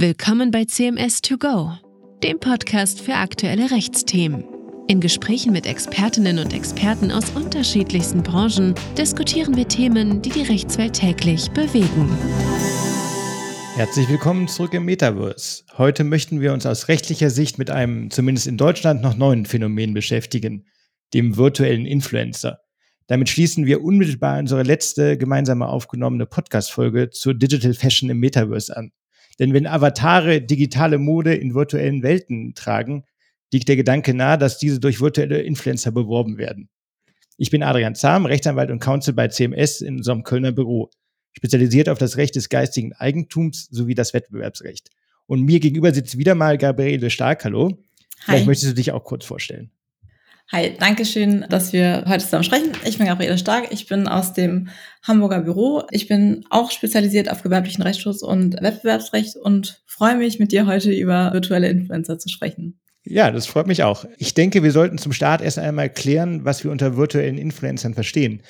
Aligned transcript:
Willkommen 0.00 0.52
bei 0.52 0.64
CMS 0.64 1.22
2 1.22 1.36
Go, 1.38 1.72
dem 2.22 2.38
Podcast 2.38 3.00
für 3.00 3.14
aktuelle 3.14 3.72
Rechtsthemen. 3.72 4.44
In 4.86 5.00
Gesprächen 5.00 5.52
mit 5.52 5.66
Expertinnen 5.66 6.38
und 6.38 6.52
Experten 6.54 7.10
aus 7.10 7.30
unterschiedlichsten 7.30 8.22
Branchen 8.22 8.76
diskutieren 8.96 9.56
wir 9.56 9.66
Themen, 9.66 10.22
die 10.22 10.30
die 10.30 10.44
Rechtswelt 10.44 10.92
täglich 10.92 11.50
bewegen. 11.50 12.16
Herzlich 13.74 14.08
willkommen 14.08 14.46
zurück 14.46 14.72
im 14.72 14.84
Metaverse. 14.84 15.64
Heute 15.76 16.04
möchten 16.04 16.40
wir 16.40 16.52
uns 16.52 16.64
aus 16.64 16.86
rechtlicher 16.86 17.30
Sicht 17.30 17.58
mit 17.58 17.68
einem 17.68 18.12
zumindest 18.12 18.46
in 18.46 18.56
Deutschland 18.56 19.02
noch 19.02 19.16
neuen 19.16 19.46
Phänomen 19.46 19.94
beschäftigen, 19.94 20.68
dem 21.12 21.36
virtuellen 21.36 21.86
Influencer. 21.86 22.60
Damit 23.08 23.30
schließen 23.30 23.66
wir 23.66 23.82
unmittelbar 23.82 24.38
unsere 24.38 24.62
letzte 24.62 25.18
gemeinsame 25.18 25.66
aufgenommene 25.66 26.26
Podcast-Folge 26.26 27.10
zur 27.10 27.34
Digital 27.34 27.74
Fashion 27.74 28.10
im 28.10 28.20
Metaverse 28.20 28.76
an. 28.76 28.92
Denn 29.38 29.54
wenn 29.54 29.66
Avatare 29.66 30.40
digitale 30.40 30.98
Mode 30.98 31.34
in 31.34 31.54
virtuellen 31.54 32.02
Welten 32.02 32.54
tragen, 32.54 33.04
liegt 33.52 33.68
der 33.68 33.76
Gedanke 33.76 34.14
nahe, 34.14 34.38
dass 34.38 34.58
diese 34.58 34.80
durch 34.80 35.00
virtuelle 35.00 35.40
Influencer 35.42 35.90
beworben 35.90 36.38
werden. 36.38 36.68
Ich 37.36 37.50
bin 37.50 37.62
Adrian 37.62 37.94
Zahm, 37.94 38.26
Rechtsanwalt 38.26 38.70
und 38.70 38.80
Counsel 38.80 39.14
bei 39.14 39.28
CMS 39.28 39.80
in 39.80 39.98
unserem 39.98 40.24
Kölner 40.24 40.52
Büro, 40.52 40.90
spezialisiert 41.32 41.88
auf 41.88 41.98
das 41.98 42.16
Recht 42.16 42.34
des 42.34 42.48
geistigen 42.48 42.92
Eigentums 42.94 43.68
sowie 43.70 43.94
das 43.94 44.12
Wettbewerbsrecht. 44.12 44.90
Und 45.26 45.42
mir 45.42 45.60
gegenüber 45.60 45.94
sitzt 45.94 46.18
wieder 46.18 46.34
mal 46.34 46.58
Gabriele 46.58 47.10
Stark. 47.10 47.44
Hallo. 47.44 47.68
Hi. 47.68 47.76
Vielleicht 48.24 48.46
möchtest 48.46 48.72
du 48.72 48.74
dich 48.74 48.92
auch 48.92 49.04
kurz 49.04 49.24
vorstellen. 49.24 49.70
Hi, 50.50 50.74
danke 50.80 51.04
schön, 51.04 51.44
dass 51.50 51.74
wir 51.74 52.04
heute 52.08 52.24
zusammen 52.24 52.42
sprechen. 52.42 52.72
Ich 52.86 52.96
bin 52.96 53.06
Gabriele 53.06 53.36
Stark, 53.36 53.66
ich 53.70 53.86
bin 53.86 54.08
aus 54.08 54.32
dem 54.32 54.68
Hamburger 55.02 55.42
Büro. 55.42 55.82
Ich 55.90 56.08
bin 56.08 56.46
auch 56.48 56.70
spezialisiert 56.70 57.30
auf 57.30 57.42
gewerblichen 57.42 57.82
Rechtsschutz 57.82 58.22
und 58.22 58.54
Wettbewerbsrecht 58.62 59.36
und 59.36 59.82
freue 59.84 60.16
mich, 60.16 60.38
mit 60.38 60.50
dir 60.50 60.66
heute 60.66 60.90
über 60.90 61.34
virtuelle 61.34 61.68
Influencer 61.68 62.18
zu 62.18 62.30
sprechen. 62.30 62.80
Ja, 63.04 63.30
das 63.30 63.46
freut 63.46 63.66
mich 63.66 63.82
auch. 63.82 64.06
Ich 64.16 64.32
denke, 64.32 64.62
wir 64.62 64.72
sollten 64.72 64.96
zum 64.96 65.12
Start 65.12 65.42
erst 65.42 65.58
einmal 65.58 65.90
klären, 65.90 66.46
was 66.46 66.64
wir 66.64 66.70
unter 66.70 66.96
virtuellen 66.96 67.36
Influencern 67.36 67.92
verstehen. 67.92 68.42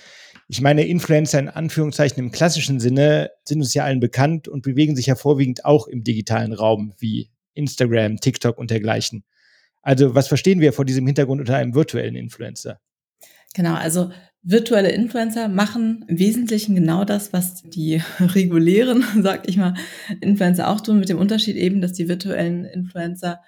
Ich 0.46 0.60
meine, 0.60 0.86
Influencer 0.86 1.40
in 1.40 1.48
Anführungszeichen 1.48 2.22
im 2.22 2.30
klassischen 2.30 2.78
Sinne 2.78 3.32
sind 3.44 3.58
uns 3.58 3.74
ja 3.74 3.82
allen 3.82 3.98
bekannt 3.98 4.46
und 4.46 4.62
bewegen 4.62 4.94
sich 4.94 5.06
ja 5.06 5.16
vorwiegend 5.16 5.64
auch 5.64 5.88
im 5.88 6.04
digitalen 6.04 6.52
Raum 6.52 6.94
wie 6.98 7.28
Instagram, 7.54 8.18
TikTok 8.18 8.56
und 8.56 8.70
dergleichen. 8.70 9.24
Also 9.88 10.14
was 10.14 10.28
verstehen 10.28 10.60
wir 10.60 10.74
vor 10.74 10.84
diesem 10.84 11.06
Hintergrund 11.06 11.40
unter 11.40 11.56
einem 11.56 11.74
virtuellen 11.74 12.14
Influencer? 12.14 12.78
Genau, 13.54 13.72
also 13.72 14.10
virtuelle 14.42 14.90
Influencer 14.90 15.48
machen 15.48 16.04
im 16.08 16.18
Wesentlichen 16.18 16.74
genau 16.74 17.06
das, 17.06 17.32
was 17.32 17.62
die 17.62 18.02
regulären, 18.20 19.02
sag 19.22 19.48
ich 19.48 19.56
mal, 19.56 19.72
Influencer 20.20 20.68
auch 20.68 20.82
tun, 20.82 21.00
mit 21.00 21.08
dem 21.08 21.16
Unterschied 21.16 21.56
eben, 21.56 21.80
dass 21.80 21.94
die 21.94 22.06
virtuellen 22.06 22.66
Influencer 22.66 23.40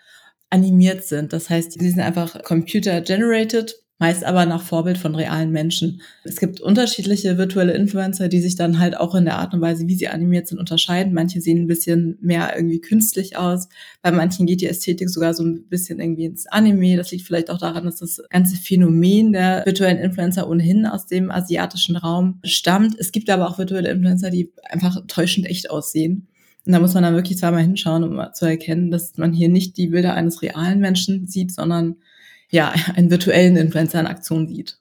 animiert 0.48 1.04
sind. 1.04 1.34
Das 1.34 1.50
heißt, 1.50 1.72
sie 1.72 1.90
sind 1.90 2.00
einfach 2.00 2.42
computer-generated 2.42 3.74
meist 4.00 4.24
aber 4.24 4.46
nach 4.46 4.62
Vorbild 4.62 4.96
von 4.96 5.14
realen 5.14 5.52
Menschen. 5.52 6.00
Es 6.24 6.40
gibt 6.40 6.60
unterschiedliche 6.60 7.36
virtuelle 7.36 7.74
Influencer, 7.74 8.28
die 8.28 8.40
sich 8.40 8.56
dann 8.56 8.78
halt 8.78 8.96
auch 8.96 9.14
in 9.14 9.26
der 9.26 9.38
Art 9.38 9.52
und 9.52 9.60
Weise, 9.60 9.86
wie 9.86 9.94
sie 9.94 10.08
animiert 10.08 10.48
sind, 10.48 10.58
unterscheiden. 10.58 11.12
Manche 11.12 11.42
sehen 11.42 11.58
ein 11.58 11.66
bisschen 11.66 12.16
mehr 12.22 12.54
irgendwie 12.56 12.80
künstlich 12.80 13.36
aus. 13.36 13.68
Bei 14.00 14.10
manchen 14.10 14.46
geht 14.46 14.62
die 14.62 14.66
Ästhetik 14.66 15.10
sogar 15.10 15.34
so 15.34 15.44
ein 15.44 15.64
bisschen 15.68 16.00
irgendwie 16.00 16.24
ins 16.24 16.46
Anime. 16.46 16.96
Das 16.96 17.12
liegt 17.12 17.26
vielleicht 17.26 17.50
auch 17.50 17.58
daran, 17.58 17.84
dass 17.84 17.96
das 17.96 18.22
ganze 18.30 18.56
Phänomen 18.56 19.34
der 19.34 19.66
virtuellen 19.66 19.98
Influencer 19.98 20.48
ohnehin 20.48 20.86
aus 20.86 21.06
dem 21.06 21.30
asiatischen 21.30 21.96
Raum 21.96 22.40
stammt. 22.42 22.98
Es 22.98 23.12
gibt 23.12 23.28
aber 23.28 23.50
auch 23.50 23.58
virtuelle 23.58 23.90
Influencer, 23.90 24.30
die 24.30 24.50
einfach 24.64 24.98
täuschend 25.08 25.46
echt 25.46 25.70
aussehen. 25.70 26.26
Und 26.64 26.72
da 26.72 26.80
muss 26.80 26.94
man 26.94 27.02
dann 27.02 27.16
wirklich 27.16 27.36
zweimal 27.36 27.62
hinschauen, 27.62 28.04
um 28.04 28.22
zu 28.32 28.46
erkennen, 28.46 28.90
dass 28.90 29.18
man 29.18 29.34
hier 29.34 29.50
nicht 29.50 29.76
die 29.76 29.88
Bilder 29.88 30.14
eines 30.14 30.40
realen 30.40 30.80
Menschen 30.80 31.26
sieht, 31.26 31.52
sondern 31.52 31.96
ja, 32.50 32.74
einen 32.94 33.10
virtuellen 33.10 33.56
Influencer 33.56 34.00
in 34.00 34.06
Aktion 34.06 34.48
sieht. 34.48 34.76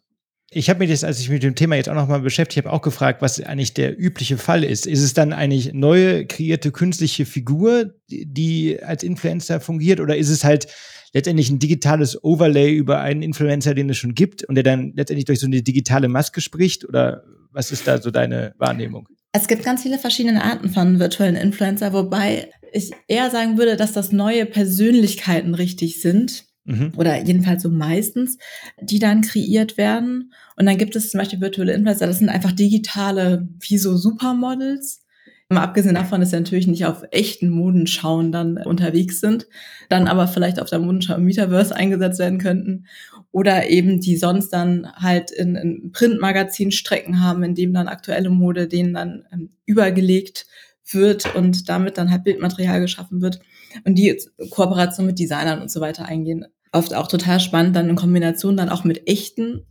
Ich 0.51 0.67
habe 0.69 0.79
mich 0.79 0.89
das, 0.89 1.03
als 1.03 1.19
ich 1.19 1.29
mit 1.29 1.43
dem 1.43 1.53
Thema 1.53 1.75
jetzt 1.75 1.89
auch 1.89 1.95
nochmal 1.95 2.21
beschäftigt 2.21 2.65
habe, 2.65 2.75
auch 2.75 2.81
gefragt, 2.81 3.21
was 3.21 3.39
eigentlich 3.39 3.75
der 3.75 3.99
übliche 3.99 4.37
Fall 4.39 4.63
ist. 4.63 4.87
Ist 4.87 5.03
es 5.03 5.13
dann 5.13 5.31
eigentlich 5.31 5.73
neue 5.73 6.25
kreierte 6.25 6.71
künstliche 6.71 7.27
Figur, 7.27 7.93
die 8.09 8.81
als 8.81 9.03
Influencer 9.03 9.61
fungiert, 9.61 9.99
oder 9.99 10.17
ist 10.17 10.29
es 10.29 10.43
halt 10.43 10.67
letztendlich 11.13 11.51
ein 11.51 11.59
digitales 11.59 12.23
Overlay 12.23 12.73
über 12.73 12.99
einen 12.99 13.21
Influencer, 13.21 13.75
den 13.75 13.91
es 13.91 13.97
schon 13.97 14.15
gibt 14.15 14.43
und 14.43 14.55
der 14.55 14.63
dann 14.63 14.93
letztendlich 14.95 15.25
durch 15.25 15.39
so 15.39 15.45
eine 15.45 15.61
digitale 15.61 16.07
Maske 16.07 16.41
spricht? 16.41 16.83
Oder 16.83 17.23
was 17.51 17.71
ist 17.71 17.87
da 17.87 18.01
so 18.01 18.09
deine 18.09 18.53
Wahrnehmung? 18.57 19.07
Es 19.31 19.47
gibt 19.47 19.63
ganz 19.63 19.83
viele 19.83 19.99
verschiedene 19.99 20.43
Arten 20.43 20.69
von 20.69 20.99
virtuellen 20.99 21.35
Influencer, 21.35 21.93
wobei 21.93 22.49
ich 22.73 22.91
eher 23.07 23.29
sagen 23.29 23.59
würde, 23.59 23.77
dass 23.77 23.93
das 23.93 24.11
neue 24.11 24.47
Persönlichkeiten 24.47 25.53
richtig 25.53 26.01
sind 26.01 26.48
Mhm. 26.69 26.91
Oder 26.97 27.23
jedenfalls 27.23 27.63
so 27.63 27.69
meistens, 27.69 28.37
die 28.79 28.99
dann 28.99 29.21
kreiert 29.21 29.77
werden. 29.77 30.31
Und 30.55 30.67
dann 30.67 30.77
gibt 30.77 30.95
es 30.95 31.09
zum 31.09 31.19
Beispiel 31.19 31.41
virtuelle 31.41 31.73
Influencer, 31.73 32.05
das 32.05 32.19
sind 32.19 32.29
einfach 32.29 32.51
digitale, 32.51 33.47
wie 33.59 33.79
so 33.79 33.97
Supermodels. 33.97 35.03
Mal 35.51 35.63
abgesehen 35.63 35.95
davon, 35.95 36.21
dass 36.21 36.29
sie 36.29 36.35
natürlich 36.35 36.67
nicht 36.67 36.85
auf 36.85 37.01
echten 37.09 37.49
Modenschauen 37.49 38.31
dann 38.31 38.57
unterwegs 38.57 39.19
sind, 39.19 39.47
dann 39.89 40.07
aber 40.07 40.27
vielleicht 40.27 40.61
auf 40.61 40.69
der 40.69 40.77
Modenschau 40.77 41.15
im 41.15 41.25
Metaverse 41.25 41.75
eingesetzt 41.75 42.19
werden 42.19 42.37
könnten. 42.37 42.85
Oder 43.31 43.67
eben 43.67 43.99
die 43.99 44.15
sonst 44.15 44.49
dann 44.51 44.91
halt 44.93 45.31
in, 45.31 45.55
in 45.55 45.91
Printmagazin 45.91 46.69
Strecken 46.69 47.21
haben, 47.21 47.41
in 47.41 47.55
dem 47.55 47.73
dann 47.73 47.87
aktuelle 47.87 48.29
Mode 48.29 48.67
denen 48.67 48.93
dann 48.93 49.25
ähm, 49.33 49.49
übergelegt 49.65 50.45
wird 50.91 51.33
und 51.35 51.67
damit 51.67 51.97
dann 51.97 52.11
halt 52.11 52.23
Bildmaterial 52.25 52.79
geschaffen 52.79 53.21
wird 53.21 53.39
und 53.85 53.95
die 53.95 54.15
Kooperation 54.51 55.05
mit 55.07 55.19
Designern 55.19 55.61
und 55.61 55.71
so 55.71 55.81
weiter 55.81 56.05
eingehen 56.05 56.45
oft 56.71 56.93
auch 56.93 57.07
total 57.07 57.39
spannend, 57.39 57.75
dann 57.75 57.89
in 57.89 57.95
Kombination 57.95 58.57
dann 58.57 58.69
auch 58.69 58.83
mit 58.83 59.07
echten 59.07 59.65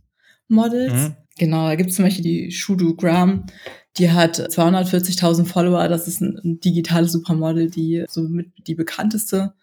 Models. 0.47 0.93
Mhm. 0.93 1.15
Genau, 1.37 1.67
da 1.67 1.75
gibt 1.75 1.91
es 1.91 1.95
zum 1.95 2.05
Beispiel 2.05 2.23
die 2.23 2.51
Shudu 2.51 2.95
Graham, 2.95 3.45
die 3.97 4.11
hat 4.11 4.39
240.000 4.39 5.45
Follower, 5.45 5.87
das 5.87 6.07
ist 6.07 6.21
ein, 6.21 6.37
ein 6.43 6.59
digitales 6.59 7.11
Supermodel, 7.11 7.69
die 7.69 8.05
so 8.09 8.23
mit 8.23 8.47
die 8.67 8.75
bekannteste. 8.75 9.53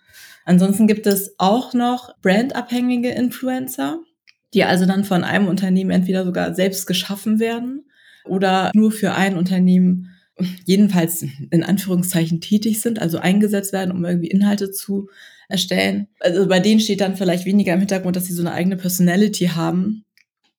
Ansonsten 0.44 0.86
gibt 0.86 1.06
es 1.06 1.34
auch 1.38 1.74
noch 1.74 2.14
brandabhängige 2.22 3.10
Influencer, 3.10 3.98
die 4.54 4.64
also 4.64 4.86
dann 4.86 5.04
von 5.04 5.24
einem 5.24 5.48
Unternehmen 5.48 5.90
entweder 5.90 6.24
sogar 6.24 6.54
selbst 6.54 6.86
geschaffen 6.86 7.40
werden 7.40 7.84
oder 8.24 8.70
nur 8.74 8.90
für 8.90 9.14
ein 9.14 9.36
Unternehmen 9.36 10.10
jedenfalls 10.64 11.24
in 11.50 11.64
Anführungszeichen 11.64 12.40
tätig 12.40 12.80
sind, 12.80 13.00
also 13.00 13.18
eingesetzt 13.18 13.72
werden, 13.72 13.90
um 13.90 14.04
irgendwie 14.04 14.28
Inhalte 14.28 14.70
zu 14.70 15.08
erstellen. 15.48 16.08
Also 16.20 16.46
bei 16.46 16.60
denen 16.60 16.80
steht 16.80 17.00
dann 17.00 17.16
vielleicht 17.16 17.44
weniger 17.44 17.74
im 17.74 17.80
Hintergrund, 17.80 18.16
dass 18.16 18.26
sie 18.26 18.32
so 18.32 18.42
eine 18.42 18.52
eigene 18.52 18.76
Personality 18.76 19.48
haben, 19.48 20.04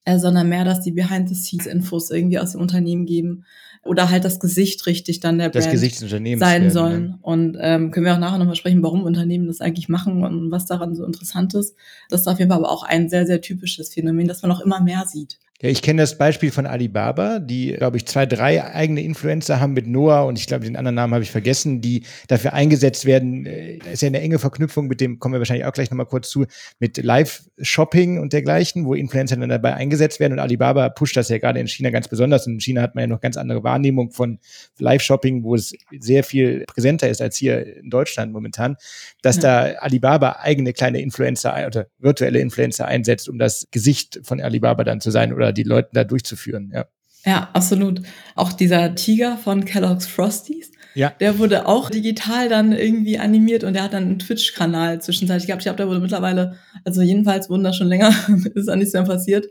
äh, 0.05 0.19
sondern 0.19 0.49
mehr, 0.49 0.63
dass 0.63 0.81
die 0.81 0.91
Behind-the-Scenes-Infos 0.91 2.11
irgendwie 2.11 2.39
aus 2.39 2.53
dem 2.53 2.61
Unternehmen 2.61 3.05
geben 3.05 3.45
oder 3.83 4.09
halt 4.09 4.25
das 4.25 4.39
Gesicht 4.39 4.85
richtig 4.85 5.19
dann 5.19 5.37
der 5.37 5.49
das 5.49 5.65
Brand 5.65 5.73
Gesicht 5.73 5.95
des 5.95 6.03
Unternehmens 6.03 6.39
sein 6.39 6.61
werden, 6.63 6.73
sollen. 6.73 7.03
Ne? 7.03 7.19
Und 7.21 7.57
ähm, 7.59 7.91
können 7.91 8.05
wir 8.05 8.13
auch 8.13 8.19
nachher 8.19 8.37
nochmal 8.37 8.55
sprechen, 8.55 8.83
warum 8.83 9.03
Unternehmen 9.03 9.47
das 9.47 9.61
eigentlich 9.61 9.89
machen 9.89 10.23
und 10.23 10.51
was 10.51 10.65
daran 10.65 10.95
so 10.95 11.05
interessant 11.05 11.53
ist. 11.55 11.75
Das 12.09 12.21
ist 12.21 12.27
auf 12.27 12.39
jeden 12.39 12.51
Fall 12.51 12.59
aber 12.59 12.71
auch 12.71 12.83
ein 12.83 13.09
sehr, 13.09 13.25
sehr 13.25 13.41
typisches 13.41 13.93
Phänomen, 13.93 14.27
das 14.27 14.41
man 14.41 14.51
auch 14.51 14.61
immer 14.61 14.81
mehr 14.81 15.05
sieht. 15.07 15.39
Ja, 15.59 15.69
ich 15.69 15.81
kenne 15.81 16.03
das 16.03 16.19
Beispiel 16.19 16.51
von 16.51 16.68
Alibaba, 16.68 17.40
die, 17.40 17.72
glaube 17.72 17.97
ich, 17.97 18.06
zwei, 18.06 18.28
drei 18.28 18.63
eigene 18.63 19.01
Influencer 19.01 19.59
haben 19.59 19.73
mit 19.73 19.88
Noah 19.88 20.28
und 20.28 20.38
ich 20.38 20.45
glaube, 20.45 20.66
den 20.66 20.75
anderen 20.75 20.94
Namen 20.94 21.16
habe 21.16 21.23
ich 21.23 21.31
vergessen, 21.31 21.81
die 21.81 22.03
dafür 22.28 22.53
eingesetzt 22.53 23.06
werden. 23.06 23.47
Äh, 23.47 23.79
da 23.79 23.90
ist 23.90 24.03
ja 24.03 24.07
eine 24.07 24.22
enge 24.22 24.38
Verknüpfung 24.38 24.85
mit 24.85 25.01
dem, 25.01 25.17
kommen 25.17 25.34
wir 25.34 25.40
wahrscheinlich 25.40 25.66
auch 25.66 25.72
gleich 25.72 25.90
nochmal 25.90 26.06
kurz 26.06 26.29
zu, 26.29 26.46
mit 26.78 27.03
Live-Shopping 27.03 28.19
und 28.19 28.34
dergleichen, 28.34 28.85
wo 28.85 28.94
Influencer 28.94 29.35
dann 29.35 29.50
dabei 29.50 29.73
eingesetzt 29.73 30.19
werden 30.19 30.34
und 30.34 30.40
Alibaba 30.40 30.90
pusht 30.90 31.17
das 31.17 31.28
ja 31.29 31.40
gerade 31.40 31.59
in 31.59 31.67
China 31.67 31.90
ganz 31.90 32.07
besonders. 32.07 32.46
Und 32.46 32.53
in 32.53 32.59
China 32.59 32.84
hat 32.84 32.94
man 32.94 33.06
ja 33.06 33.07
noch 33.07 33.22
ganz 33.22 33.35
andere 33.35 33.63
Wahrnehmung 33.63 34.12
von 34.12 34.38
Live-Shopping, 34.78 35.44
wo 35.44 35.56
es 35.56 35.73
sehr 36.00 36.23
viel 36.23 36.66
präsenter 36.67 37.09
ist 37.09 37.19
als 37.19 37.35
hier 37.35 37.78
in 37.78 37.90
Deutschland 37.90 38.31
momentan, 38.31 38.75
dass 39.23 39.37
ja. 39.37 39.41
da 39.72 39.79
Alibaba 39.79 40.37
eigene 40.40 40.73
kleine 40.73 41.02
Influencer 41.02 41.66
oder 41.66 41.87
virtuelle 41.97 42.37
Influencer 42.41 42.85
einsetzt, 42.85 43.28
um 43.28 43.40
das 43.40 43.66
Gesicht 43.72 44.20
von 44.22 44.40
Alibaba 44.40 44.84
dann 44.84 45.02
zu 45.02 45.09
sein 45.09 45.34
oder 45.34 45.47
oder 45.47 45.53
die 45.53 45.64
Leute 45.64 45.90
da 45.94 46.03
durchzuführen, 46.03 46.72
ja. 46.73 46.85
Ja, 47.26 47.49
absolut. 47.53 48.02
Auch 48.35 48.53
dieser 48.53 48.96
Tiger 48.96 49.38
von 49.38 49.66
Kellogg's 49.66 50.08
Frosties, 50.08 50.72
ja. 50.94 51.09
der 51.20 51.40
wurde 51.40 51.67
auch 51.67 51.90
digital 51.90 52.47
dann 52.47 52.72
irgendwie 52.72 53.20
animiert 53.20 53.64
und 53.64 53.73
der 53.73 53.84
hat 53.84 53.94
dann 53.94 54.03
einen 54.03 54.20
Twitch-Kanal 54.20 55.02
zwischenzeitlich 55.02 55.47
gehabt. 55.47 55.61
Ich 55.61 55.66
glaube, 55.66 55.78
der 55.78 55.88
wurde 55.88 55.99
mittlerweile, 55.99 56.58
also 56.85 57.02
jedenfalls 57.02 57.49
wurden 57.49 57.64
da 57.64 57.73
schon 57.73 57.88
länger, 57.88 58.14
ist 58.55 58.67
da 58.67 58.76
nichts 58.76 58.94
mehr 58.94 59.03
passiert. 59.03 59.47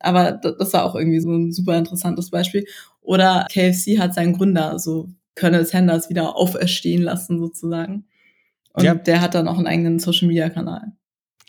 Aber 0.00 0.32
das 0.32 0.72
war 0.72 0.84
auch 0.84 0.94
irgendwie 0.94 1.20
so 1.20 1.30
ein 1.30 1.52
super 1.52 1.76
interessantes 1.76 2.30
Beispiel. 2.30 2.64
Oder 3.00 3.46
KFC 3.52 3.98
hat 3.98 4.14
seinen 4.14 4.32
Gründer, 4.32 4.78
so 4.78 5.10
Colonel 5.38 5.66
Sanders, 5.66 6.08
wieder 6.08 6.36
auferstehen 6.36 7.02
lassen 7.02 7.38
sozusagen. 7.38 8.06
Und 8.72 8.84
ja. 8.84 8.94
der 8.94 9.20
hat 9.20 9.34
dann 9.34 9.46
auch 9.46 9.58
einen 9.58 9.66
eigenen 9.66 9.98
Social-Media-Kanal. 9.98 10.92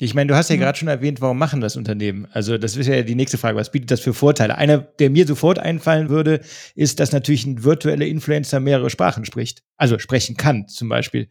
Ich 0.04 0.16
meine, 0.16 0.30
du 0.30 0.36
hast 0.36 0.50
ja, 0.50 0.56
ja. 0.56 0.62
gerade 0.62 0.80
schon 0.80 0.88
erwähnt, 0.88 1.22
warum 1.22 1.38
machen 1.38 1.62
das 1.62 1.78
Unternehmen? 1.78 2.28
Also 2.32 2.58
das 2.58 2.76
ist 2.76 2.88
ja 2.88 3.04
die 3.04 3.14
nächste 3.14 3.38
Frage. 3.38 3.56
Was 3.56 3.72
bietet 3.72 3.92
das 3.92 4.00
für 4.00 4.16
Vorteile? 4.16 4.58
Einer, 4.58 4.80
der 4.80 5.12
mir 5.12 5.28
sofort 5.28 5.60
einfallen 5.60 6.10
würde, 6.10 6.42
ist, 6.74 7.00
dass 7.00 7.12
natürlich 7.12 7.46
ein 7.46 7.64
virtueller 7.64 8.08
Influencer 8.08 8.60
mehrere 8.60 8.90
Sprachen 8.90 9.26
spricht. 9.26 9.62
Also 9.78 10.00
sprechen 10.00 10.38
kann 10.38 10.68
zum 10.68 10.90
Beispiel. 10.90 11.30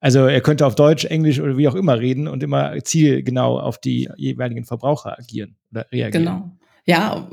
Also 0.00 0.26
er 0.26 0.42
könnte 0.42 0.66
auf 0.66 0.74
Deutsch, 0.74 1.06
Englisch 1.06 1.40
oder 1.40 1.56
wie 1.56 1.66
auch 1.66 1.74
immer 1.74 1.98
reden 1.98 2.28
und 2.28 2.42
immer 2.42 2.78
zielgenau 2.84 3.58
auf 3.58 3.78
die 3.78 4.10
jeweiligen 4.16 4.66
Verbraucher 4.66 5.18
agieren 5.18 5.56
oder 5.70 5.86
reagieren. 5.90 6.24
Genau. 6.24 6.50
Ja, 6.84 7.26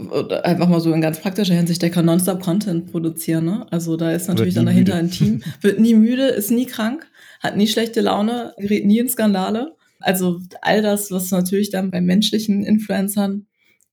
einfach 0.44 0.70
mal 0.70 0.80
so 0.80 0.94
in 0.94 1.02
ganz 1.02 1.20
praktischer 1.20 1.56
Hinsicht, 1.56 1.82
der 1.82 1.90
kann 1.90 2.06
nonstop 2.06 2.42
Content 2.42 2.92
produzieren. 2.92 3.44
Ne? 3.44 3.68
Also 3.72 3.98
da 3.98 4.12
ist 4.12 4.30
natürlich 4.30 4.54
dann 4.54 4.68
dahinter 4.68 4.96
müde. 4.96 5.06
ein 5.06 5.12
Team, 5.12 5.44
wird 5.62 5.82
nie 5.82 5.96
müde, 5.96 6.28
ist 6.28 6.52
nie 6.52 6.66
krank, 6.66 7.08
hat 7.42 7.58
nie 7.58 7.68
schlechte 7.68 8.00
Laune, 8.00 8.54
gerät 8.58 8.86
nie 8.86 9.00
in 9.00 9.10
Skandale. 9.10 9.77
Also 10.00 10.42
all 10.62 10.82
das, 10.82 11.12
was 11.12 11.32
natürlich 11.32 11.70
dann 11.70 11.92
bei 11.92 12.02
menschlichen 12.02 12.64
Influencern 12.64 13.48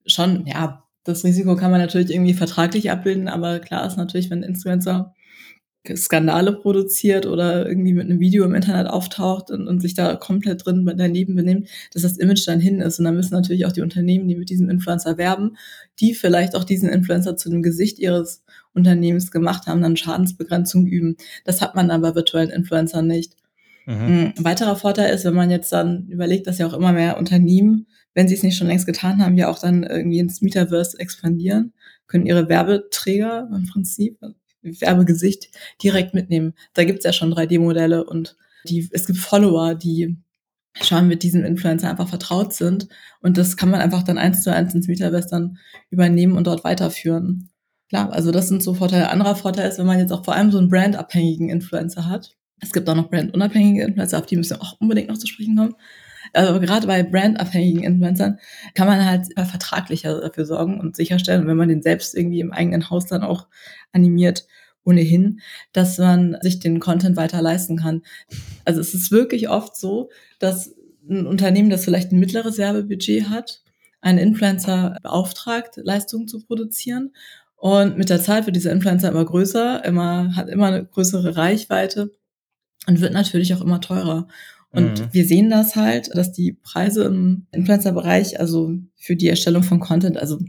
schon, 0.06 0.46
ja, 0.46 0.84
das 1.04 1.24
Risiko 1.24 1.56
kann 1.56 1.70
man 1.70 1.80
natürlich 1.80 2.10
irgendwie 2.10 2.34
vertraglich 2.34 2.90
abbilden, 2.90 3.28
aber 3.28 3.58
klar 3.60 3.86
ist 3.86 3.96
natürlich, 3.96 4.30
wenn 4.30 4.42
Influencer 4.42 5.14
Skandale 5.94 6.54
produziert 6.54 7.26
oder 7.26 7.66
irgendwie 7.66 7.92
mit 7.92 8.06
einem 8.06 8.18
Video 8.18 8.44
im 8.44 8.54
Internet 8.54 8.86
auftaucht 8.86 9.50
und, 9.50 9.68
und, 9.68 9.80
sich 9.80 9.92
da 9.94 10.16
komplett 10.16 10.64
drin 10.64 10.90
daneben 10.96 11.34
benimmt, 11.34 11.68
dass 11.92 12.02
das 12.02 12.16
Image 12.16 12.46
dann 12.48 12.58
hin 12.58 12.80
ist. 12.80 12.98
Und 12.98 13.04
dann 13.04 13.14
müssen 13.14 13.34
natürlich 13.34 13.66
auch 13.66 13.72
die 13.72 13.82
Unternehmen, 13.82 14.26
die 14.26 14.36
mit 14.36 14.48
diesem 14.48 14.70
Influencer 14.70 15.18
werben, 15.18 15.56
die 16.00 16.14
vielleicht 16.14 16.56
auch 16.56 16.64
diesen 16.64 16.88
Influencer 16.88 17.36
zu 17.36 17.50
dem 17.50 17.62
Gesicht 17.62 17.98
ihres 17.98 18.42
Unternehmens 18.72 19.30
gemacht 19.30 19.66
haben, 19.66 19.82
dann 19.82 19.96
Schadensbegrenzung 19.96 20.86
üben. 20.86 21.16
Das 21.44 21.60
hat 21.60 21.74
man 21.74 21.88
bei 21.88 22.14
virtuellen 22.14 22.50
Influencern 22.50 23.06
nicht. 23.06 23.36
Mhm. 23.86 24.32
Ein 24.36 24.44
weiterer 24.44 24.76
Vorteil 24.76 25.14
ist, 25.14 25.24
wenn 25.24 25.34
man 25.34 25.50
jetzt 25.50 25.72
dann 25.72 26.06
überlegt, 26.08 26.46
dass 26.46 26.58
ja 26.58 26.66
auch 26.66 26.74
immer 26.74 26.92
mehr 26.92 27.18
Unternehmen, 27.18 27.86
wenn 28.14 28.28
sie 28.28 28.34
es 28.34 28.42
nicht 28.42 28.56
schon 28.56 28.66
längst 28.66 28.86
getan 28.86 29.22
haben, 29.22 29.36
ja 29.36 29.48
auch 29.48 29.58
dann 29.58 29.82
irgendwie 29.82 30.18
ins 30.18 30.40
Metaverse 30.40 30.98
expandieren, 30.98 31.72
können 32.06 32.26
ihre 32.26 32.48
Werbeträger 32.48 33.48
im 33.52 33.66
Prinzip 33.66 34.18
Werbegesicht 34.62 35.50
direkt 35.82 36.14
mitnehmen. 36.14 36.54
Da 36.72 36.84
gibt's 36.84 37.04
ja 37.04 37.12
schon 37.12 37.32
3D-Modelle 37.32 38.04
und 38.04 38.36
die, 38.66 38.88
es 38.92 39.06
gibt 39.06 39.18
Follower, 39.18 39.74
die 39.74 40.16
schon 40.82 41.06
mit 41.06 41.22
diesem 41.22 41.44
Influencer 41.44 41.90
einfach 41.90 42.08
vertraut 42.08 42.52
sind. 42.52 42.88
Und 43.20 43.36
das 43.38 43.56
kann 43.56 43.70
man 43.70 43.80
einfach 43.80 44.02
dann 44.02 44.18
eins 44.18 44.42
zu 44.42 44.52
eins 44.52 44.74
ins 44.74 44.88
Metaverse 44.88 45.28
dann 45.28 45.58
übernehmen 45.90 46.36
und 46.36 46.46
dort 46.46 46.64
weiterführen. 46.64 47.50
Klar, 47.88 48.12
also 48.12 48.32
das 48.32 48.48
sind 48.48 48.62
so 48.62 48.74
Vorteile. 48.74 49.10
Anderer 49.10 49.36
Vorteil 49.36 49.68
ist, 49.68 49.78
wenn 49.78 49.86
man 49.86 49.98
jetzt 49.98 50.12
auch 50.12 50.24
vor 50.24 50.34
allem 50.34 50.50
so 50.50 50.58
einen 50.58 50.68
brandabhängigen 50.68 51.48
Influencer 51.48 52.08
hat. 52.08 52.36
Es 52.64 52.72
gibt 52.72 52.88
auch 52.88 52.94
noch 52.94 53.10
brandunabhängige 53.10 53.84
Influencer, 53.84 54.18
auf 54.18 54.26
die 54.26 54.36
müssen 54.36 54.56
wir 54.56 54.62
auch 54.62 54.80
unbedingt 54.80 55.08
noch 55.08 55.18
zu 55.18 55.26
sprechen 55.26 55.56
kommen. 55.56 55.74
Aber 56.32 56.58
gerade 56.58 56.86
bei 56.86 57.02
brandabhängigen 57.02 57.84
Influencern 57.84 58.38
kann 58.74 58.88
man 58.88 59.04
halt 59.04 59.26
vertraglicher 59.34 60.20
dafür 60.20 60.46
sorgen 60.46 60.80
und 60.80 60.96
sicherstellen, 60.96 61.46
wenn 61.46 61.56
man 61.56 61.68
den 61.68 61.82
selbst 61.82 62.16
irgendwie 62.16 62.40
im 62.40 62.52
eigenen 62.52 62.90
Haus 62.90 63.06
dann 63.06 63.22
auch 63.22 63.46
animiert, 63.92 64.46
ohnehin, 64.84 65.40
dass 65.72 65.98
man 65.98 66.36
sich 66.40 66.58
den 66.58 66.80
Content 66.80 67.16
weiter 67.16 67.40
leisten 67.40 67.76
kann. 67.76 68.02
Also 68.64 68.80
es 68.80 68.94
ist 68.94 69.10
wirklich 69.10 69.48
oft 69.48 69.76
so, 69.76 70.10
dass 70.38 70.74
ein 71.08 71.26
Unternehmen, 71.26 71.70
das 71.70 71.84
vielleicht 71.84 72.12
ein 72.12 72.18
mittleres 72.18 72.58
Werbebudget 72.58 73.28
hat, 73.28 73.62
einen 74.00 74.18
Influencer 74.18 74.98
beauftragt, 75.02 75.76
Leistungen 75.76 76.28
zu 76.28 76.40
produzieren. 76.44 77.12
Und 77.56 77.96
mit 77.96 78.10
der 78.10 78.20
Zeit 78.20 78.44
wird 78.46 78.56
dieser 78.56 78.72
Influencer 78.72 79.08
immer 79.10 79.24
größer, 79.24 79.84
immer, 79.84 80.34
hat 80.36 80.48
immer 80.48 80.66
eine 80.66 80.84
größere 80.84 81.36
Reichweite 81.36 82.10
und 82.86 83.00
wird 83.00 83.12
natürlich 83.12 83.54
auch 83.54 83.60
immer 83.60 83.80
teurer. 83.80 84.28
Und 84.70 85.00
mhm. 85.00 85.08
wir 85.12 85.24
sehen 85.24 85.50
das 85.50 85.76
halt, 85.76 86.10
dass 86.14 86.32
die 86.32 86.52
Preise 86.52 87.04
im 87.04 87.46
Influencer-Bereich, 87.52 88.40
also 88.40 88.74
für 88.96 89.14
die 89.14 89.28
Erstellung 89.28 89.62
von 89.62 89.78
Content, 89.78 90.16
also 90.16 90.40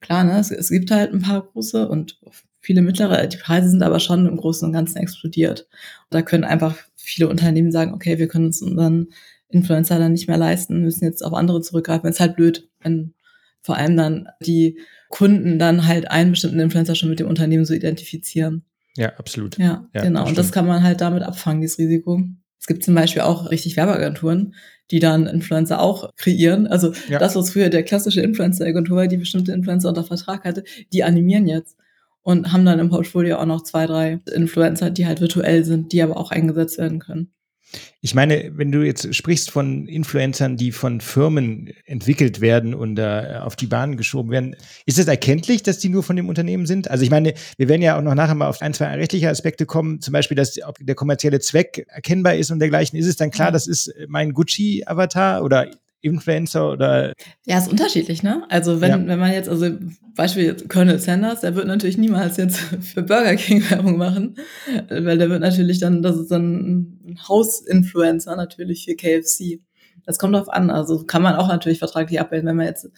klar, 0.00 0.24
ne, 0.24 0.38
es, 0.38 0.50
es 0.50 0.68
gibt 0.68 0.90
halt 0.90 1.12
ein 1.12 1.22
paar 1.22 1.42
große 1.42 1.88
und 1.88 2.20
viele 2.60 2.82
mittlere, 2.82 3.26
die 3.26 3.38
Preise 3.38 3.70
sind 3.70 3.82
aber 3.82 4.00
schon 4.00 4.26
im 4.26 4.36
Großen 4.36 4.66
und 4.66 4.74
Ganzen 4.74 4.98
explodiert. 4.98 5.66
Und 5.70 6.14
da 6.14 6.22
können 6.22 6.44
einfach 6.44 6.76
viele 6.94 7.28
Unternehmen 7.28 7.72
sagen, 7.72 7.94
okay, 7.94 8.18
wir 8.18 8.28
können 8.28 8.46
uns 8.46 8.60
unseren 8.60 9.08
Influencer 9.48 9.98
dann 9.98 10.12
nicht 10.12 10.28
mehr 10.28 10.36
leisten, 10.36 10.82
müssen 10.82 11.04
jetzt 11.04 11.24
auf 11.24 11.32
andere 11.32 11.62
zurückgreifen. 11.62 12.08
Es 12.08 12.16
ist 12.16 12.20
halt 12.20 12.36
blöd, 12.36 12.68
wenn 12.80 13.14
vor 13.62 13.76
allem 13.76 13.96
dann 13.96 14.28
die 14.40 14.78
Kunden 15.08 15.58
dann 15.58 15.86
halt 15.86 16.10
einen 16.10 16.32
bestimmten 16.32 16.60
Influencer 16.60 16.94
schon 16.94 17.10
mit 17.10 17.18
dem 17.18 17.28
Unternehmen 17.28 17.64
so 17.64 17.74
identifizieren. 17.74 18.64
Ja, 18.96 19.10
absolut. 19.16 19.58
Ja, 19.58 19.88
ja 19.94 20.02
genau. 20.02 20.26
Und 20.26 20.36
das 20.36 20.52
kann 20.52 20.66
man 20.66 20.82
halt 20.82 21.00
damit 21.00 21.22
abfangen, 21.22 21.60
dieses 21.60 21.78
Risiko. 21.78 22.20
Es 22.58 22.66
gibt 22.66 22.84
zum 22.84 22.94
Beispiel 22.94 23.22
auch 23.22 23.50
richtig 23.50 23.76
Werbeagenturen, 23.76 24.54
die 24.90 24.98
dann 24.98 25.26
Influencer 25.26 25.80
auch 25.80 26.14
kreieren. 26.16 26.66
Also 26.66 26.92
ja. 27.08 27.18
das, 27.18 27.36
was 27.36 27.50
früher 27.50 27.70
der 27.70 27.84
klassische 27.84 28.20
Influencer-Agentur 28.20 28.96
war, 28.96 29.06
die 29.06 29.16
bestimmte 29.16 29.52
Influencer 29.52 29.88
unter 29.88 30.04
Vertrag 30.04 30.44
hatte, 30.44 30.64
die 30.92 31.04
animieren 31.04 31.46
jetzt 31.46 31.76
und 32.22 32.52
haben 32.52 32.64
dann 32.64 32.78
im 32.78 32.90
Portfolio 32.90 33.38
auch 33.38 33.46
noch 33.46 33.62
zwei, 33.62 33.86
drei 33.86 34.20
Influencer, 34.32 34.90
die 34.90 35.06
halt 35.06 35.20
virtuell 35.20 35.64
sind, 35.64 35.92
die 35.92 36.02
aber 36.02 36.16
auch 36.16 36.30
eingesetzt 36.30 36.78
werden 36.78 36.98
können. 36.98 37.32
Ich 38.00 38.14
meine, 38.14 38.52
wenn 38.56 38.72
du 38.72 38.82
jetzt 38.82 39.14
sprichst 39.14 39.50
von 39.50 39.86
Influencern, 39.86 40.56
die 40.56 40.72
von 40.72 41.00
Firmen 41.00 41.72
entwickelt 41.84 42.40
werden 42.40 42.74
und 42.74 42.98
äh, 42.98 43.38
auf 43.40 43.56
die 43.56 43.66
Bahn 43.66 43.96
geschoben 43.96 44.30
werden, 44.30 44.56
ist 44.86 44.98
es 44.98 45.06
erkenntlich, 45.06 45.62
dass 45.62 45.78
die 45.78 45.88
nur 45.88 46.02
von 46.02 46.16
dem 46.16 46.28
Unternehmen 46.28 46.66
sind? 46.66 46.90
Also 46.90 47.04
ich 47.04 47.10
meine, 47.10 47.34
wir 47.58 47.68
werden 47.68 47.82
ja 47.82 47.98
auch 47.98 48.02
noch 48.02 48.14
nachher 48.14 48.34
mal 48.34 48.48
auf 48.48 48.62
ein, 48.62 48.74
zwei 48.74 48.86
rechtliche 48.86 49.28
Aspekte 49.28 49.66
kommen, 49.66 50.00
zum 50.00 50.12
Beispiel, 50.12 50.36
dass 50.36 50.60
ob 50.62 50.78
der 50.80 50.94
kommerzielle 50.94 51.40
Zweck 51.40 51.86
erkennbar 51.88 52.34
ist 52.36 52.50
und 52.50 52.58
dergleichen. 52.58 52.98
Ist 52.98 53.06
es 53.06 53.16
dann 53.16 53.30
klar, 53.30 53.52
das 53.52 53.66
ist 53.66 53.92
mein 54.08 54.32
Gucci-Avatar 54.32 55.44
oder 55.44 55.70
Influencer 56.02 56.72
oder? 56.72 57.12
Ja, 57.46 57.58
ist 57.58 57.70
unterschiedlich, 57.70 58.22
ne? 58.22 58.44
Also 58.48 58.80
wenn, 58.80 58.90
ja. 58.90 59.06
wenn 59.06 59.18
man 59.18 59.32
jetzt, 59.32 59.48
also 59.48 59.70
Beispiel 60.14 60.54
Colonel 60.68 60.98
Sanders, 60.98 61.40
der 61.40 61.54
wird 61.54 61.66
natürlich 61.66 61.98
niemals 61.98 62.36
jetzt 62.36 62.58
für 62.80 63.02
Burger 63.02 63.36
King 63.36 63.62
Werbung 63.70 63.96
machen, 63.96 64.36
weil 64.88 65.18
der 65.18 65.30
wird 65.30 65.40
natürlich 65.40 65.78
dann, 65.78 66.02
das 66.02 66.16
ist 66.16 66.30
dann 66.30 66.98
ein 67.04 67.18
Hausinfluencer 67.28 68.36
natürlich 68.36 68.84
für 68.84 68.96
KFC. 68.96 69.60
Das 70.04 70.18
kommt 70.18 70.34
drauf 70.34 70.48
an. 70.48 70.70
Also 70.70 71.04
kann 71.04 71.22
man 71.22 71.36
auch 71.36 71.48
natürlich 71.48 71.78
vertraglich 71.78 72.20
abbilden, 72.20 72.48
wenn 72.48 72.56
man 72.56 72.66
jetzt 72.66 72.88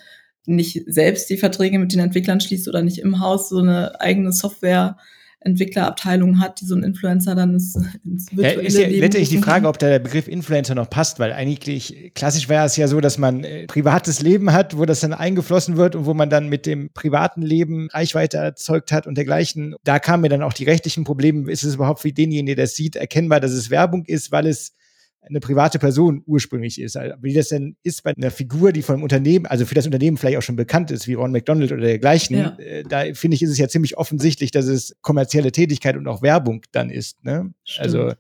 nicht 0.47 0.85
selbst 0.87 1.31
die 1.31 1.37
Verträge 1.37 1.79
mit 1.79 1.93
den 1.93 2.01
Entwicklern 2.01 2.41
schließt 2.41 2.69
oder 2.69 2.83
nicht 2.83 2.99
im 2.99 3.21
Haus 3.21 3.49
so 3.49 3.59
eine 3.59 4.01
eigene 4.01 4.33
Software 4.33 4.97
Entwicklerabteilung 5.45 6.41
hat, 6.41 6.61
die 6.61 6.65
so 6.65 6.75
ein 6.75 6.83
Influencer 6.83 7.35
dann 7.35 7.55
ins, 7.55 7.77
ins 8.05 8.31
virtuelle 8.31 8.63
ja, 8.63 8.69
ist 8.69 8.79
ja 8.79 8.87
letztendlich 8.87 9.29
die 9.29 9.39
Frage, 9.39 9.69
ob 9.69 9.79
der 9.79 9.99
Begriff 9.99 10.29
Influencer 10.29 10.75
noch 10.75 10.89
passt, 10.89 11.19
weil 11.19 11.33
eigentlich 11.33 12.13
klassisch 12.15 12.49
war 12.49 12.65
es 12.65 12.77
ja 12.77 12.89
so, 12.89 13.01
dass 13.01 13.19
man 13.19 13.45
äh, 13.45 13.67
privates 13.67 14.21
Leben 14.21 14.53
hat, 14.53 14.77
wo 14.77 14.85
das 14.85 15.01
dann 15.01 15.13
eingeflossen 15.13 15.77
wird 15.77 15.97
und 15.97 16.07
wo 16.07 16.15
man 16.15 16.31
dann 16.31 16.49
mit 16.49 16.67
dem 16.67 16.91
privaten 16.93 17.43
Leben 17.43 17.89
Reichweite 17.91 18.39
erzeugt 18.39 18.93
hat 18.93 19.07
und 19.07 19.17
dergleichen. 19.17 19.75
Da 19.85 19.99
kamen 19.99 20.23
mir 20.23 20.29
dann 20.29 20.43
auch 20.43 20.53
die 20.53 20.65
rechtlichen 20.65 21.05
Probleme. 21.05 21.51
Ist 21.51 21.65
es 21.65 21.75
überhaupt 21.75 22.01
für 22.01 22.13
denjenigen, 22.13 22.47
der 22.47 22.57
das 22.57 22.75
sieht, 22.75 22.97
erkennbar, 22.97 23.41
dass 23.41 23.53
es 23.53 23.71
Werbung 23.71 24.05
ist, 24.07 24.33
weil 24.33 24.47
es 24.47 24.75
eine 25.23 25.41
private 25.41 25.79
Person 25.79 26.23
ursprünglich 26.27 26.81
ist. 26.81 26.97
Also, 26.97 27.15
wie 27.21 27.33
das 27.33 27.49
denn 27.49 27.77
ist 27.83 28.03
bei 28.03 28.13
einer 28.17 28.31
Figur, 28.31 28.73
die 28.73 28.83
vom 28.83 29.03
Unternehmen, 29.03 29.47
also 29.47 29.65
für 29.65 29.75
das 29.75 29.87
Unternehmen 29.87 30.17
vielleicht 30.17 30.39
auch 30.39 30.43
schon 30.43 30.57
bekannt 30.57 30.91
ist, 30.91 31.07
wie 31.07 31.15
Ron 31.15 31.33
McDonald 31.33 31.73
oder 31.73 31.83
dergleichen, 31.83 32.37
ja. 32.37 32.57
äh, 32.59 32.83
da 32.83 33.03
finde 33.15 33.37
ich, 33.37 33.43
ist 33.43 33.51
es 33.51 33.59
ja 33.59 33.69
ziemlich 33.69 33.97
offensichtlich, 33.97 34.51
dass 34.51 34.67
es 34.67 34.97
kommerzielle 35.01 35.53
Tätigkeit 35.53 35.97
und 35.97 36.09
auch 36.09 36.23
Werbung 36.23 36.63
dann 36.73 36.91
ist. 36.91 37.25
Ne? 37.25 37.55
Also 37.79 38.13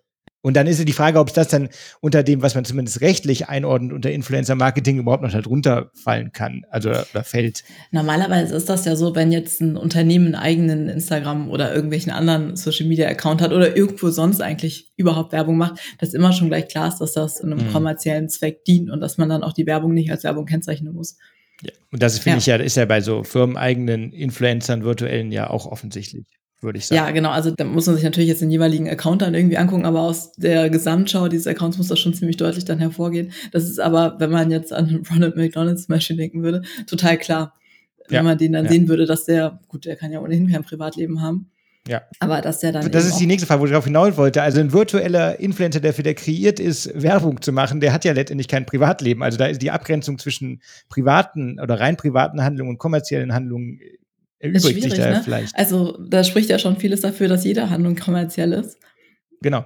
und 0.43 0.57
dann 0.57 0.67
ist 0.67 0.81
ja 0.81 0.85
die 0.85 0.93
Frage, 0.93 1.21
ob 1.21 1.29
es 1.29 1.35
das 1.35 1.49
dann 1.49 1.69
unter 2.01 2.25
dem, 2.25 2.43
was 2.43 2.57
man 2.57 2.65
zumindest 2.65 3.01
rechtlich 3.01 3.49
einordnet, 3.49 3.93
unter 3.93 4.11
Influencer-Marketing 4.11 4.99
überhaupt 4.99 5.23
noch 5.23 5.31
darunter 5.31 5.91
fallen 5.95 6.33
kann, 6.33 6.65
also 6.69 6.91
oder 6.91 7.23
fällt. 7.23 7.63
Normalerweise 7.93 8.57
ist 8.57 8.69
das 8.69 8.85
ja 8.85 8.97
so, 8.97 9.15
wenn 9.15 9.31
jetzt 9.31 9.61
ein 9.61 9.77
Unternehmen 9.77 10.27
einen 10.27 10.35
eigenen 10.35 10.89
Instagram 10.89 11.49
oder 11.49 11.73
irgendwelchen 11.73 12.11
anderen 12.11 12.57
Social-Media-Account 12.57 13.41
hat 13.41 13.53
oder 13.53 13.77
irgendwo 13.77 14.11
sonst 14.11 14.41
eigentlich 14.41 14.91
überhaupt 14.97 15.33
Werbung 15.33 15.57
macht, 15.57 15.81
dass 15.99 16.13
immer 16.13 16.33
schon 16.33 16.49
gleich 16.49 16.67
klar 16.67 16.89
ist, 16.89 16.99
dass 16.99 17.13
das 17.13 17.41
einem 17.41 17.59
mhm. 17.59 17.73
kommerziellen 17.73 18.29
Zweck 18.29 18.65
dient 18.65 18.91
und 18.91 19.01
dass 19.01 19.19
man 19.19 19.29
dann 19.29 19.45
auch 19.45 19.53
die 19.53 19.67
Werbung 19.67 19.95
nicht 19.95 20.11
als 20.11 20.25
Werbung 20.25 20.47
kennzeichnen 20.47 20.93
muss. 20.93 21.19
Ja. 21.63 21.71
Und 21.93 22.03
das 22.03 22.19
finde 22.19 22.39
ja. 22.39 22.39
ich 22.39 22.47
ja, 22.47 22.57
ist 22.57 22.77
ja 22.77 22.85
bei 22.85 23.01
so 23.01 23.23
firmeneigenen 23.23 24.13
Influencern, 24.13 24.83
virtuellen 24.83 25.31
ja 25.31 25.49
auch 25.49 25.67
offensichtlich 25.67 26.27
würde 26.63 26.79
ich 26.79 26.87
sagen. 26.87 26.97
Ja, 26.97 27.11
genau. 27.11 27.31
Also 27.31 27.51
da 27.51 27.65
muss 27.65 27.87
man 27.87 27.97
sich 27.97 28.05
natürlich 28.05 28.29
jetzt 28.29 28.43
den 28.43 28.51
jeweiligen 28.51 28.89
Account 28.89 29.23
dann 29.23 29.35
irgendwie 29.35 29.57
angucken, 29.57 29.85
aber 29.85 30.01
aus 30.01 30.33
der 30.33 30.71
Gesamtschau 30.71 31.29
dieses 31.29 31.47
Accounts 31.47 31.79
muss 31.79 31.89
das 31.89 31.99
schon 31.99 32.15
ziemlich 32.15 32.37
deutlich 32.37 32.65
dann 32.65 32.79
hervorgehen. 32.79 33.33
Das 33.53 33.65
ist 33.65 33.81
aber, 33.81 34.17
wenn 34.19 34.31
man 34.31 34.51
jetzt 34.51 34.73
an 34.73 35.03
Ronald 35.11 35.37
McDonald 35.37 35.79
zum 35.79 35.89
Beispiel 35.89 36.17
denken 36.17 36.43
würde, 36.43 36.63
total 36.87 37.19
klar. 37.19 37.55
Wenn 38.09 38.17
ja, 38.17 38.23
man 38.23 38.39
den 38.39 38.53
dann 38.53 38.65
ja. 38.65 38.71
sehen 38.71 38.89
würde, 38.89 39.07
dass 39.07 39.25
der, 39.25 39.61
gut, 39.69 39.85
der 39.85 39.97
kann 39.97 40.13
ja 40.13 40.21
ohnehin 40.21 40.51
kein 40.51 40.65
Privatleben 40.65 41.23
haben. 41.23 41.51
Ja. 41.89 42.03
Aber 42.21 42.41
dass 42.41 42.61
der 42.61 42.73
dann. 42.73 42.91
Das 42.93 43.07
ist 43.07 43.19
die 43.19 43.27
nächste 43.27 43.47
Frage, 43.47 43.61
wo 43.61 43.65
ich 43.65 43.73
darauf 43.73 43.87
hinaus 43.87 44.17
wollte. 44.17 44.43
Also 44.43 44.61
ein 44.61 44.73
virtueller 44.73 45.41
Influencer, 45.41 45.81
der 45.81 45.93
für 45.93 46.05
der 46.05 46.15
kreiert 46.15 46.61
ist, 46.61 46.91
Werbung 47.01 47.43
zu 47.43 47.51
machen, 47.51 47.81
der 47.81 47.93
hat 47.93 48.05
ja 48.05 48.13
letztendlich 48.13 48.47
kein 48.47 48.67
Privatleben. 48.67 49.23
Also 49.23 49.37
da 49.37 49.47
ist 49.47 49.63
die 49.63 49.71
Abgrenzung 49.73 50.19
zwischen 50.19 50.63
privaten 50.89 51.59
oder 51.61 51.81
rein 51.81 51.97
privaten 51.97 52.43
Handlungen 52.43 52.71
und 52.71 52.79
kommerziellen 52.79 53.35
Handlungen 53.35 53.81
erübrigt 54.43 54.83
sich 54.83 54.95
da 54.95 55.11
ne? 55.11 55.21
vielleicht. 55.23 55.57
Also 55.57 55.97
da 55.99 56.25
spricht 56.25 56.51
ja 56.51 56.59
schon 56.59 56.77
vieles 56.77 57.01
dafür, 57.01 57.29
dass 57.29 57.45
jede 57.45 57.71
Handlung 57.71 57.97
kommerziell 57.97 58.53
ist. 58.53 58.79
Genau. 59.41 59.65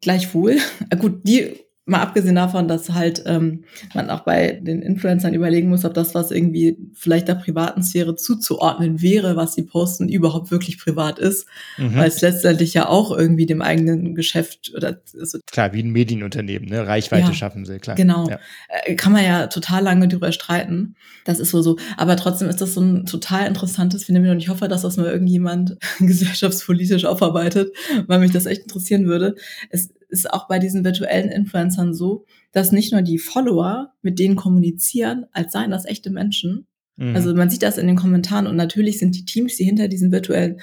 Gleichwohl, 0.00 0.58
gut, 0.98 1.20
die 1.24 1.56
mal 1.84 2.00
abgesehen 2.00 2.36
davon, 2.36 2.68
dass 2.68 2.90
halt 2.90 3.24
ähm, 3.26 3.64
man 3.92 4.08
auch 4.08 4.20
bei 4.20 4.52
den 4.52 4.82
Influencern 4.82 5.34
überlegen 5.34 5.68
muss, 5.68 5.84
ob 5.84 5.94
das, 5.94 6.14
was 6.14 6.30
irgendwie 6.30 6.76
vielleicht 6.94 7.26
der 7.26 7.34
privaten 7.34 7.82
Sphäre 7.82 8.14
zuzuordnen 8.14 9.02
wäre, 9.02 9.34
was 9.34 9.54
sie 9.54 9.64
posten, 9.64 10.08
überhaupt 10.08 10.52
wirklich 10.52 10.78
privat 10.78 11.18
ist, 11.18 11.46
mhm. 11.78 11.96
weil 11.96 12.06
es 12.06 12.20
letztendlich 12.20 12.72
ja 12.74 12.88
auch 12.88 13.10
irgendwie 13.10 13.46
dem 13.46 13.62
eigenen 13.62 14.14
Geschäft 14.14 14.72
oder 14.76 15.00
also 15.18 15.38
klar 15.50 15.72
wie 15.72 15.82
ein 15.82 15.90
Medienunternehmen, 15.90 16.68
ne 16.68 16.86
Reichweite 16.86 17.28
ja, 17.28 17.34
schaffen 17.34 17.64
sie 17.64 17.80
klar. 17.80 17.96
Genau, 17.96 18.28
ja. 18.28 18.38
Äh, 18.84 18.94
kann 18.94 19.12
man 19.12 19.24
ja 19.24 19.48
total 19.48 19.82
lange 19.82 20.06
darüber 20.06 20.30
streiten. 20.30 20.94
Das 21.24 21.40
ist 21.40 21.52
wohl 21.52 21.64
so, 21.64 21.78
aber 21.96 22.16
trotzdem 22.16 22.48
ist 22.48 22.60
das 22.60 22.74
so 22.74 22.80
ein 22.80 23.06
total 23.06 23.48
interessantes 23.48 24.04
Phänomen 24.04 24.30
und 24.30 24.38
ich 24.38 24.48
hoffe, 24.48 24.68
dass 24.68 24.82
das 24.82 24.96
mal 24.96 25.06
irgendjemand 25.06 25.78
gesellschaftspolitisch 25.98 27.06
aufarbeitet, 27.06 27.74
weil 28.06 28.20
mich 28.20 28.30
das 28.30 28.46
echt 28.46 28.62
interessieren 28.62 29.06
würde. 29.06 29.34
Es 29.70 29.90
ist 30.12 30.30
auch 30.30 30.46
bei 30.46 30.58
diesen 30.58 30.84
virtuellen 30.84 31.30
Influencern 31.30 31.94
so, 31.94 32.26
dass 32.52 32.70
nicht 32.70 32.92
nur 32.92 33.00
die 33.00 33.18
Follower 33.18 33.94
mit 34.02 34.18
denen 34.18 34.36
kommunizieren, 34.36 35.26
als 35.32 35.52
seien 35.52 35.70
das 35.70 35.86
echte 35.86 36.10
Menschen. 36.10 36.66
Mhm. 36.96 37.16
Also 37.16 37.34
man 37.34 37.48
sieht 37.48 37.62
das 37.62 37.78
in 37.78 37.86
den 37.86 37.96
Kommentaren 37.96 38.46
und 38.46 38.54
natürlich 38.54 38.98
sind 38.98 39.16
die 39.16 39.24
Teams, 39.24 39.56
die 39.56 39.64
hinter 39.64 39.88
diesen 39.88 40.12
virtuellen 40.12 40.60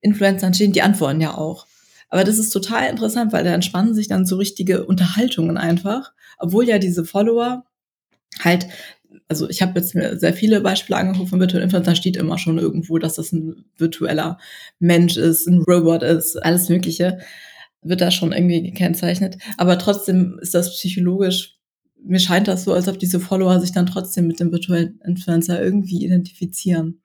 Influencern 0.00 0.54
stehen, 0.54 0.72
die 0.72 0.82
antworten 0.82 1.20
ja 1.20 1.36
auch. 1.36 1.66
Aber 2.08 2.24
das 2.24 2.38
ist 2.38 2.50
total 2.50 2.88
interessant, 2.88 3.32
weil 3.32 3.44
da 3.44 3.52
entspannen 3.52 3.92
sich 3.92 4.08
dann 4.08 4.24
so 4.24 4.36
richtige 4.36 4.86
Unterhaltungen 4.86 5.58
einfach, 5.58 6.12
obwohl 6.38 6.66
ja 6.66 6.78
diese 6.78 7.04
Follower 7.04 7.64
halt 8.40 8.66
also 9.26 9.48
ich 9.48 9.62
habe 9.62 9.78
jetzt 9.78 9.94
mir 9.94 10.18
sehr 10.18 10.32
viele 10.32 10.60
Beispiele 10.60 10.98
angeguckt 10.98 11.30
von 11.30 11.40
virtuellen 11.40 11.64
Influencern, 11.64 11.92
da 11.92 11.96
steht 11.96 12.16
immer 12.16 12.38
schon 12.38 12.58
irgendwo, 12.58 12.98
dass 12.98 13.14
das 13.14 13.32
ein 13.32 13.64
virtueller 13.76 14.38
Mensch 14.78 15.16
ist, 15.16 15.46
ein 15.46 15.62
Robot 15.62 16.02
ist, 16.02 16.36
alles 16.36 16.68
Mögliche 16.68 17.18
wird 17.88 18.00
da 18.00 18.10
schon 18.10 18.32
irgendwie 18.32 18.62
gekennzeichnet. 18.62 19.38
Aber 19.56 19.78
trotzdem 19.78 20.38
ist 20.40 20.54
das 20.54 20.74
psychologisch, 20.74 21.56
mir 22.04 22.20
scheint 22.20 22.48
das 22.48 22.64
so, 22.64 22.72
als 22.72 22.88
ob 22.88 22.98
diese 22.98 23.20
Follower 23.20 23.60
sich 23.60 23.72
dann 23.72 23.86
trotzdem 23.86 24.26
mit 24.26 24.40
dem 24.40 24.52
virtuellen 24.52 25.00
Influencer 25.04 25.62
irgendwie 25.62 26.04
identifizieren. 26.04 27.00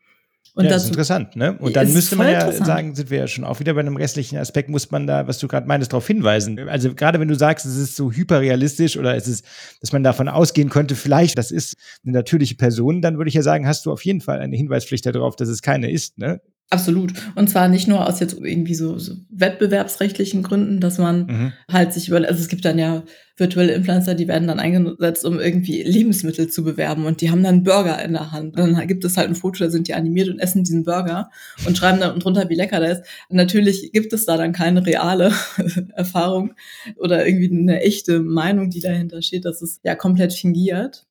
Und 0.56 0.66
ja, 0.66 0.72
das 0.72 0.84
ist 0.84 0.90
interessant, 0.90 1.36
ne? 1.36 1.58
Und 1.58 1.76
dann 1.76 1.92
müsste 1.92 2.16
man 2.16 2.32
ja 2.32 2.52
sagen, 2.52 2.94
sind 2.94 3.10
wir 3.10 3.18
ja 3.18 3.28
schon 3.28 3.44
auch 3.44 3.60
wieder 3.60 3.74
bei 3.74 3.80
einem 3.80 3.96
restlichen 3.96 4.38
Aspekt, 4.38 4.70
muss 4.70 4.92
man 4.92 5.08
da, 5.08 5.28
was 5.28 5.40
du 5.40 5.48
gerade 5.48 5.66
meinst, 5.66 5.92
darauf 5.92 6.06
hinweisen. 6.06 6.60
Also 6.70 6.94
gerade 6.94 7.20
wenn 7.20 7.28
du 7.28 7.34
sagst, 7.34 7.66
es 7.66 7.76
ist 7.76 7.96
so 7.96 8.12
hyperrealistisch 8.12 8.96
oder 8.96 9.16
es 9.16 9.28
ist, 9.28 9.46
dass 9.82 9.92
man 9.94 10.04
davon 10.04 10.28
ausgehen 10.28 10.70
könnte, 10.70 10.96
vielleicht, 10.96 11.40
das 11.40 11.50
ist 11.50 11.76
eine 12.04 12.14
natürliche 12.14 12.54
Person, 12.54 13.02
dann 13.02 13.18
würde 13.18 13.30
ich 13.30 13.34
ja 13.34 13.42
sagen, 13.42 13.68
hast 13.68 13.88
du 13.88 13.92
auf 13.92 14.06
jeden 14.06 14.22
Fall 14.22 14.40
eine 14.42 14.56
Hinweispflicht 14.56 15.08
darauf, 15.08 15.36
dass 15.36 15.50
es 15.50 15.64
keine 15.64 15.90
ist, 15.90 16.20
ne? 16.20 16.40
Absolut. 16.70 17.14
Und 17.36 17.50
zwar 17.52 17.68
nicht 17.68 17.88
nur 17.88 18.08
aus 18.08 18.20
jetzt 18.20 18.34
irgendwie 18.34 18.74
so, 18.74 18.98
so 18.98 19.14
wettbewerbsrechtlichen 19.30 20.42
Gründen, 20.42 20.80
dass 20.80 20.98
man 20.98 21.26
mhm. 21.26 21.54
halt 21.72 21.94
sich 21.94 22.08
über, 22.08 22.18
also 22.18 22.42
es 22.42 22.48
gibt 22.48 22.66
dann 22.66 22.80
ja 22.80 23.04
virtuelle 23.38 23.74
Influencer, 23.74 24.16
die 24.16 24.28
werden 24.28 24.48
dann 24.48 24.60
eingesetzt, 24.60 25.24
um 25.26 25.40
irgendwie 25.40 25.84
Lebensmittel 25.84 26.50
zu 26.50 26.64
bewerben 26.64 27.06
und 27.06 27.22
die 27.22 27.30
haben 27.30 27.44
dann 27.44 27.64
Burger 27.64 28.04
in 28.04 28.14
der 28.14 28.32
Hand. 28.32 28.58
Dann 28.58 28.88
gibt 28.88 29.06
es 29.06 29.18
halt 29.18 29.30
ein 29.30 29.36
Foto, 29.36 29.64
da 29.64 29.70
sind 29.70 29.88
die 29.88 29.94
animiert 29.94 30.30
und 30.30 30.40
essen 30.40 30.64
diesen 30.64 30.84
Burger 30.84 31.30
und 31.68 31.78
schreiben 31.78 32.00
dann 32.00 32.20
drunter, 32.20 32.50
wie 32.50 32.56
lecker 32.56 32.80
der 32.80 32.94
ist. 32.94 33.04
natürlich 33.30 33.92
gibt 33.92 34.14
es 34.14 34.26
da 34.26 34.38
dann 34.38 34.52
keine 34.52 34.86
reale 34.86 35.32
Erfahrung 35.96 36.54
oder 36.98 37.28
irgendwie 37.28 37.52
eine 37.52 37.82
echte 37.82 38.20
Meinung, 38.20 38.70
die 38.70 38.80
dahinter 38.80 39.22
steht. 39.22 39.46
Das 39.46 39.62
ist 39.62 39.82
ja 39.84 39.96
komplett 39.96 40.34
fingiert. 40.34 41.06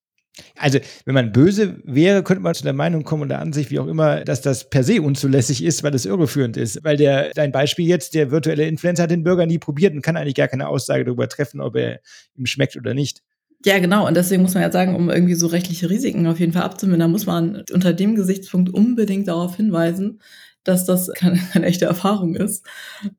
Also, 0.57 0.79
wenn 1.05 1.15
man 1.15 1.33
böse 1.33 1.77
wäre, 1.85 2.23
könnte 2.23 2.43
man 2.43 2.55
zu 2.55 2.63
der 2.63 2.73
Meinung 2.73 3.05
kommen 3.05 3.23
und 3.23 3.29
der 3.29 3.41
Ansicht, 3.41 3.71
wie 3.71 3.79
auch 3.79 3.87
immer, 3.87 4.25
dass 4.25 4.41
das 4.41 4.71
per 4.71 4.83
se 4.83 5.03
unzulässig 5.03 5.63
ist, 5.63 5.83
weil 5.83 5.95
es 5.95 6.07
irreführend 6.07 6.57
ist. 6.57 6.83
Weil 6.85 6.97
der, 6.97 7.31
dein 7.35 7.53
Beispiel 7.53 7.87
jetzt, 7.87 8.15
der 8.15 8.31
virtuelle 8.31 8.67
Influencer 8.67 9.03
hat 9.03 9.11
den 9.11 9.25
Burger 9.25 9.47
nie 9.47 9.59
probiert 9.59 9.95
und 9.95 10.03
kann 10.03 10.17
eigentlich 10.17 10.35
gar 10.35 10.49
keine 10.49 10.69
Aussage 10.69 11.05
darüber 11.05 11.29
treffen, 11.29 11.61
ob 11.61 11.77
er 11.77 12.01
ihm 12.35 12.47
schmeckt 12.47 12.77
oder 12.77 12.95
nicht. 12.95 13.23
Ja, 13.65 13.79
genau. 13.79 14.07
Und 14.07 14.17
deswegen 14.17 14.43
muss 14.43 14.55
man 14.55 14.63
ja 14.63 14.73
sagen, 14.73 14.97
um 14.97 15.09
irgendwie 15.09 15.35
so 15.35 15.47
rechtliche 15.47 15.89
Risiken 15.89 16.27
auf 16.27 16.41
jeden 16.41 16.53
Fall 16.53 16.63
abzumindern, 16.63 17.13
muss 17.13 17.27
man 17.27 17.63
unter 17.73 17.93
dem 17.93 18.17
Gesichtspunkt 18.17 18.71
unbedingt 18.71 19.29
darauf 19.29 19.57
hinweisen, 19.57 20.21
dass 20.65 20.85
das 20.85 21.11
keine, 21.15 21.39
keine 21.53 21.67
echte 21.67 21.87
Erfahrung 21.87 22.35
ist. 22.35 22.65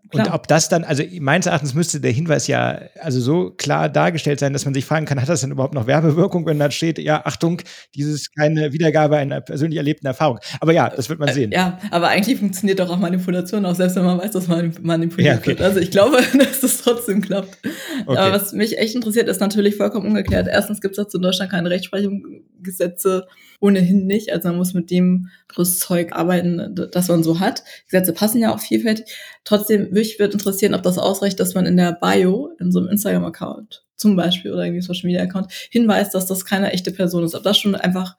Klar. 0.10 0.28
Und 0.28 0.34
ob 0.34 0.48
das 0.48 0.70
dann, 0.70 0.84
also 0.84 1.04
meines 1.20 1.46
Erachtens 1.46 1.74
müsste 1.74 2.00
der 2.00 2.12
Hinweis 2.12 2.48
ja 2.48 2.80
also 3.02 3.20
so 3.20 3.52
klar 3.52 3.90
dargestellt 3.90 4.40
sein, 4.40 4.54
dass 4.54 4.66
man 4.66 4.74
sich 4.74 4.86
fragen 4.86 5.06
kann, 5.06 5.22
hat 5.22 5.28
das 5.28 5.42
denn 5.42 5.52
überhaupt 5.52 5.74
noch 5.74 5.88
Werbewirkung, 5.88 6.46
wenn 6.46 6.60
da 6.60 6.72
steht, 6.72 7.00
ja, 7.00 7.26
Achtung, 7.26 7.62
dieses 7.96 8.32
keine 8.32 8.72
Wiedergabe 8.72 9.18
einer 9.18 9.42
persönlich 9.42 9.78
erlebten 9.78 10.06
Erfahrung. 10.06 10.40
Aber 10.62 10.72
ja, 10.72 10.90
das 10.90 11.10
wird 11.10 11.20
man 11.20 11.34
sehen. 11.34 11.52
Ja, 11.52 11.80
aber 11.92 12.10
eigentlich 12.10 12.40
funktioniert 12.40 12.80
doch 12.80 12.90
auch 12.90 13.00
Manipulation, 13.00 13.66
auch 13.66 13.76
selbst 13.76 13.96
wenn 13.96 14.06
man 14.06 14.20
weiß, 14.20 14.32
dass 14.32 14.48
man 14.48 14.74
manipuliert 14.82 15.34
ja, 15.34 15.38
okay. 15.40 15.48
wird. 15.48 15.62
Also 15.62 15.80
ich 15.80 15.92
glaube, 15.92 16.18
dass 16.38 16.64
es 16.64 16.82
trotzdem 16.82 17.22
klappt. 17.22 17.58
Okay. 18.06 18.18
Aber 18.18 18.32
was 18.32 18.54
mich 18.54 18.78
echt 18.78 18.96
interessiert, 18.96 19.28
ist 19.28 19.42
natürlich 19.42 19.76
vollkommen 19.76 20.08
ungeklärt. 20.08 20.48
Erstens 20.48 20.80
gibt 20.80 20.98
es 20.98 21.04
dazu 21.04 21.18
in 21.18 21.24
Deutschland 21.24 21.52
keine 21.52 21.70
Rechtsprechung, 21.70 22.44
Gesetze 22.62 23.28
ohnehin 23.64 24.06
nicht. 24.06 24.34
Also 24.34 24.50
man 24.50 24.58
muss 24.58 24.74
mit 24.74 24.92
dem 24.92 25.30
Rüstzeug 25.58 26.12
arbeiten, 26.12 26.76
das 26.92 27.08
man 27.08 27.24
so 27.24 27.40
hat. 27.40 27.64
Gesetze 27.86 28.12
passen 28.12 28.42
ja 28.42 28.54
auch 28.54 28.60
vielfältig. 28.60 29.06
Trotzdem 29.46 29.90
mich 29.92 30.20
wird 30.20 30.34
interessieren, 30.34 30.74
ob 30.74 30.84
das 30.84 30.98
ausreicht, 30.98 31.40
dass 31.40 31.56
man 31.56 31.66
in 31.66 31.78
der 31.78 31.94
Bio, 31.94 32.52
in 32.60 32.74
so 32.74 32.80
einem 32.80 32.90
Instagram-Account 32.90 33.86
zum 33.96 34.18
Beispiel 34.18 34.52
oder 34.52 34.66
irgendwie 34.66 34.82
Social 34.82 35.08
Media 35.08 35.24
Account 35.24 35.48
hinweist, 35.72 36.14
dass 36.14 36.26
das 36.26 36.44
keine 36.44 36.74
echte 36.74 36.92
Person 36.92 37.24
ist. 37.24 37.36
Ob 37.36 37.44
das 37.44 37.58
schon 37.58 37.76
einfach 37.76 38.18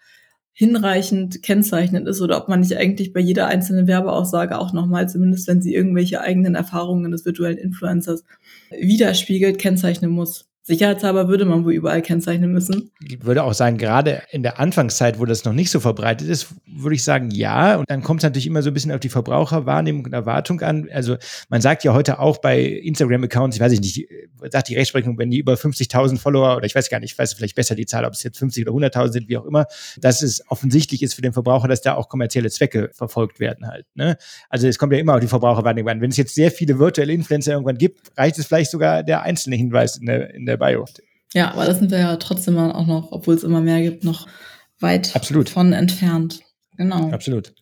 hinreichend 0.54 1.42
kennzeichnend 1.42 2.08
ist 2.08 2.22
oder 2.22 2.38
ob 2.38 2.48
man 2.48 2.60
nicht 2.60 2.76
eigentlich 2.78 3.12
bei 3.12 3.20
jeder 3.20 3.46
einzelnen 3.48 3.86
Werbeaussage 3.86 4.56
auch 4.58 4.72
nochmal, 4.72 5.10
zumindest 5.10 5.46
wenn 5.46 5.60
sie 5.60 5.74
irgendwelche 5.74 6.22
eigenen 6.22 6.54
Erfahrungen 6.54 7.10
des 7.10 7.26
virtuellen 7.26 7.58
Influencers 7.58 8.24
widerspiegelt, 8.70 9.58
kennzeichnen 9.58 10.10
muss. 10.10 10.48
Sicherheitshalber 10.66 11.28
würde 11.28 11.44
man 11.44 11.66
wohl 11.66 11.74
überall 11.74 12.00
kennzeichnen 12.00 12.50
müssen. 12.50 12.90
Ich 13.06 13.22
würde 13.22 13.44
auch 13.44 13.52
sagen, 13.52 13.76
gerade 13.76 14.22
in 14.30 14.42
der 14.42 14.58
Anfangszeit, 14.58 15.18
wo 15.18 15.26
das 15.26 15.44
noch 15.44 15.52
nicht 15.52 15.70
so 15.70 15.78
verbreitet 15.78 16.26
ist, 16.26 16.54
würde 16.66 16.94
ich 16.94 17.04
sagen, 17.04 17.30
ja. 17.30 17.76
Und 17.76 17.90
dann 17.90 18.02
kommt 18.02 18.20
es 18.20 18.24
natürlich 18.24 18.46
immer 18.46 18.62
so 18.62 18.70
ein 18.70 18.74
bisschen 18.74 18.90
auf 18.90 19.00
die 19.00 19.10
Verbraucherwahrnehmung 19.10 20.06
und 20.06 20.14
Erwartung 20.14 20.62
an. 20.62 20.88
Also 20.90 21.18
man 21.50 21.60
sagt 21.60 21.84
ja 21.84 21.92
heute 21.92 22.18
auch 22.18 22.38
bei 22.38 22.62
Instagram-Accounts, 22.62 23.56
ich 23.56 23.62
weiß 23.62 23.78
nicht, 23.78 24.08
sagt 24.50 24.68
die 24.70 24.74
Rechtsprechung, 24.74 25.18
wenn 25.18 25.30
die 25.30 25.38
über 25.38 25.52
50.000 25.52 26.18
Follower 26.18 26.56
oder 26.56 26.64
ich 26.64 26.74
weiß 26.74 26.88
gar 26.88 26.98
nicht, 26.98 27.12
ich 27.12 27.18
weiß 27.18 27.34
vielleicht 27.34 27.56
besser 27.56 27.74
die 27.74 27.84
Zahl, 27.84 28.06
ob 28.06 28.14
es 28.14 28.22
jetzt 28.22 28.38
50 28.38 28.66
oder 28.66 28.86
100.000 28.88 29.12
sind, 29.12 29.28
wie 29.28 29.36
auch 29.36 29.44
immer, 29.44 29.66
dass 30.00 30.22
es 30.22 30.42
offensichtlich 30.48 31.02
ist 31.02 31.12
für 31.12 31.22
den 31.22 31.34
Verbraucher, 31.34 31.68
dass 31.68 31.82
da 31.82 31.94
auch 31.94 32.08
kommerzielle 32.08 32.48
Zwecke 32.48 32.88
verfolgt 32.94 33.38
werden 33.38 33.66
halt. 33.66 33.84
Ne? 33.94 34.16
Also 34.48 34.66
es 34.66 34.78
kommt 34.78 34.94
ja 34.94 34.98
immer 34.98 35.14
auf 35.14 35.20
die 35.20 35.26
Verbraucherwahrnehmung 35.26 35.90
an. 35.90 36.00
Wenn 36.00 36.10
es 36.10 36.16
jetzt 36.16 36.34
sehr 36.34 36.50
viele 36.50 36.78
virtuelle 36.78 37.12
Influencer 37.12 37.52
irgendwann 37.52 37.76
gibt, 37.76 38.16
reicht 38.16 38.38
es 38.38 38.46
vielleicht 38.46 38.70
sogar 38.70 39.02
der 39.02 39.22
einzelne 39.22 39.56
Hinweis 39.56 39.98
in 39.98 40.06
der, 40.06 40.32
in 40.32 40.46
der 40.46 40.53
der 40.58 40.66
Bio. 40.66 40.84
Ja, 41.32 41.52
aber 41.52 41.66
das 41.66 41.78
sind 41.78 41.90
wir 41.90 41.98
ja 41.98 42.16
trotzdem 42.16 42.56
auch 42.58 42.86
noch, 42.86 43.12
obwohl 43.12 43.34
es 43.34 43.42
immer 43.42 43.60
mehr 43.60 43.82
gibt, 43.82 44.04
noch 44.04 44.26
weit 44.80 45.14
Absolut. 45.16 45.48
von 45.48 45.72
entfernt. 45.72 46.40
Genau. 46.76 47.10
Absolut. 47.10 47.54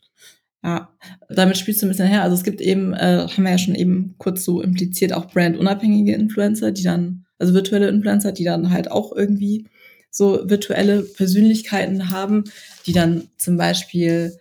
Ja, 0.65 0.91
damit 1.29 1.59
spielst 1.59 1.83
du 1.83 1.87
ein 1.87 1.89
bisschen 1.89 2.07
her. 2.07 2.23
Also 2.23 2.37
es 2.37 2.45
gibt 2.45 2.61
eben, 2.61 2.93
äh, 2.95 3.27
haben 3.29 3.43
wir 3.43 3.51
ja 3.51 3.59
schon 3.59 3.75
eben 3.75 4.15
kurz 4.19 4.45
so 4.45 4.63
impliziert, 4.63 5.13
auch 5.13 5.27
brandunabhängige 5.27 6.15
Influencer, 6.15 6.71
die 6.71 6.85
dann, 6.85 7.25
also 7.39 7.55
virtuelle 7.55 7.89
Influencer, 7.89 8.31
die 8.33 8.45
dann 8.45 8.71
halt 8.71 8.91
auch 8.91 9.13
irgendwie 9.15 9.67
so 10.11 10.49
virtuelle 10.49 11.03
Persönlichkeiten 11.03 12.11
haben, 12.11 12.45
die 12.87 12.93
dann 12.93 13.29
zum 13.39 13.57
Beispiel 13.57 14.37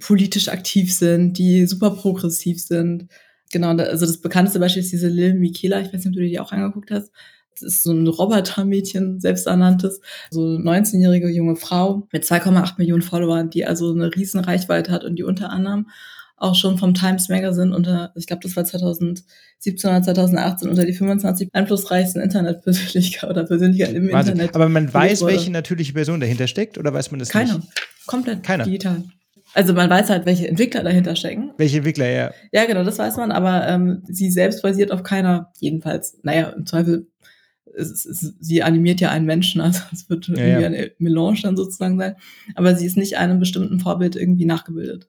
politisch 0.00 0.48
aktiv 0.48 0.92
sind, 0.92 1.38
die 1.38 1.66
super 1.66 1.90
progressiv 1.90 2.60
sind. 2.60 3.06
Genau, 3.52 3.68
also 3.68 4.04
das 4.04 4.20
bekannteste 4.20 4.58
Beispiel 4.58 4.82
ist 4.82 4.92
diese 4.92 5.08
Lil 5.08 5.34
Michaela, 5.34 5.80
ich 5.80 5.86
weiß 5.86 5.92
nicht, 5.94 6.08
ob 6.08 6.14
du 6.14 6.20
dir 6.20 6.28
die 6.28 6.40
auch 6.40 6.52
angeguckt 6.52 6.90
hast. 6.90 7.10
Das 7.54 7.62
ist 7.62 7.82
so 7.84 7.92
ein 7.92 8.06
Robotermädchen, 8.06 9.20
selbsternanntes, 9.20 10.00
so 10.30 10.44
eine 10.44 10.58
19-jährige 10.58 11.30
junge 11.30 11.56
Frau 11.56 12.06
mit 12.12 12.24
2,8 12.24 12.74
Millionen 12.78 13.02
Followern, 13.02 13.50
die 13.50 13.64
also 13.64 13.92
eine 13.92 14.14
riesen 14.14 14.40
Reichweite 14.40 14.92
hat 14.92 15.04
und 15.04 15.16
die 15.16 15.22
unter 15.22 15.50
anderem 15.50 15.86
auch 16.36 16.54
schon 16.54 16.78
vom 16.78 16.94
Times 16.94 17.28
Magazine 17.28 17.74
unter, 17.74 18.12
ich 18.16 18.26
glaube, 18.26 18.42
das 18.42 18.56
war 18.56 18.64
2017 18.64 19.90
oder 19.90 20.02
2018, 20.02 20.68
unter 20.68 20.84
die 20.84 20.92
25 20.92 21.48
einflussreichsten 21.52 22.22
Internetpersönlichkeiten 22.22 23.28
oder 23.30 23.44
Persönlichkeiten 23.44 23.96
im 23.96 24.12
Wahnsinn. 24.12 24.34
Internet. 24.34 24.54
Aber 24.54 24.68
man 24.68 24.92
weiß, 24.92 25.22
wurde. 25.22 25.32
welche 25.32 25.50
natürliche 25.50 25.92
Person 25.92 26.20
dahinter 26.20 26.46
steckt 26.46 26.76
oder 26.76 26.92
weiß 26.92 27.10
man 27.10 27.20
das 27.20 27.28
Keine. 27.28 27.54
nicht? 27.54 27.74
Keine. 27.74 27.86
Komplett 28.06 28.42
Keiner. 28.42 28.64
digital. 28.64 29.04
Also 29.54 29.72
man 29.72 29.88
weiß 29.88 30.10
halt, 30.10 30.26
welche 30.26 30.48
Entwickler 30.48 30.82
dahinter 30.82 31.14
stecken. 31.14 31.52
Welche 31.56 31.76
Entwickler, 31.76 32.08
ja. 32.08 32.32
Ja, 32.50 32.64
genau, 32.64 32.82
das 32.82 32.98
weiß 32.98 33.16
man, 33.16 33.30
aber 33.30 33.68
ähm, 33.68 34.02
sie 34.08 34.30
selbst 34.30 34.62
basiert 34.62 34.90
auf 34.90 35.04
keiner, 35.04 35.52
jedenfalls, 35.60 36.18
naja, 36.24 36.48
im 36.48 36.66
Zweifel 36.66 37.06
es, 37.76 38.06
es, 38.06 38.34
sie 38.40 38.62
animiert 38.62 39.00
ja 39.00 39.10
einen 39.10 39.26
Menschen, 39.26 39.60
also 39.60 39.80
es 39.92 40.08
wird 40.08 40.28
ja, 40.28 40.34
irgendwie 40.36 40.62
ja. 40.62 40.66
eine 40.66 40.92
Melange 40.98 41.40
dann 41.42 41.56
sozusagen 41.56 41.98
sein, 41.98 42.16
aber 42.54 42.74
sie 42.74 42.86
ist 42.86 42.96
nicht 42.96 43.16
einem 43.18 43.38
bestimmten 43.38 43.80
Vorbild 43.80 44.16
irgendwie 44.16 44.46
nachgebildet. 44.46 45.08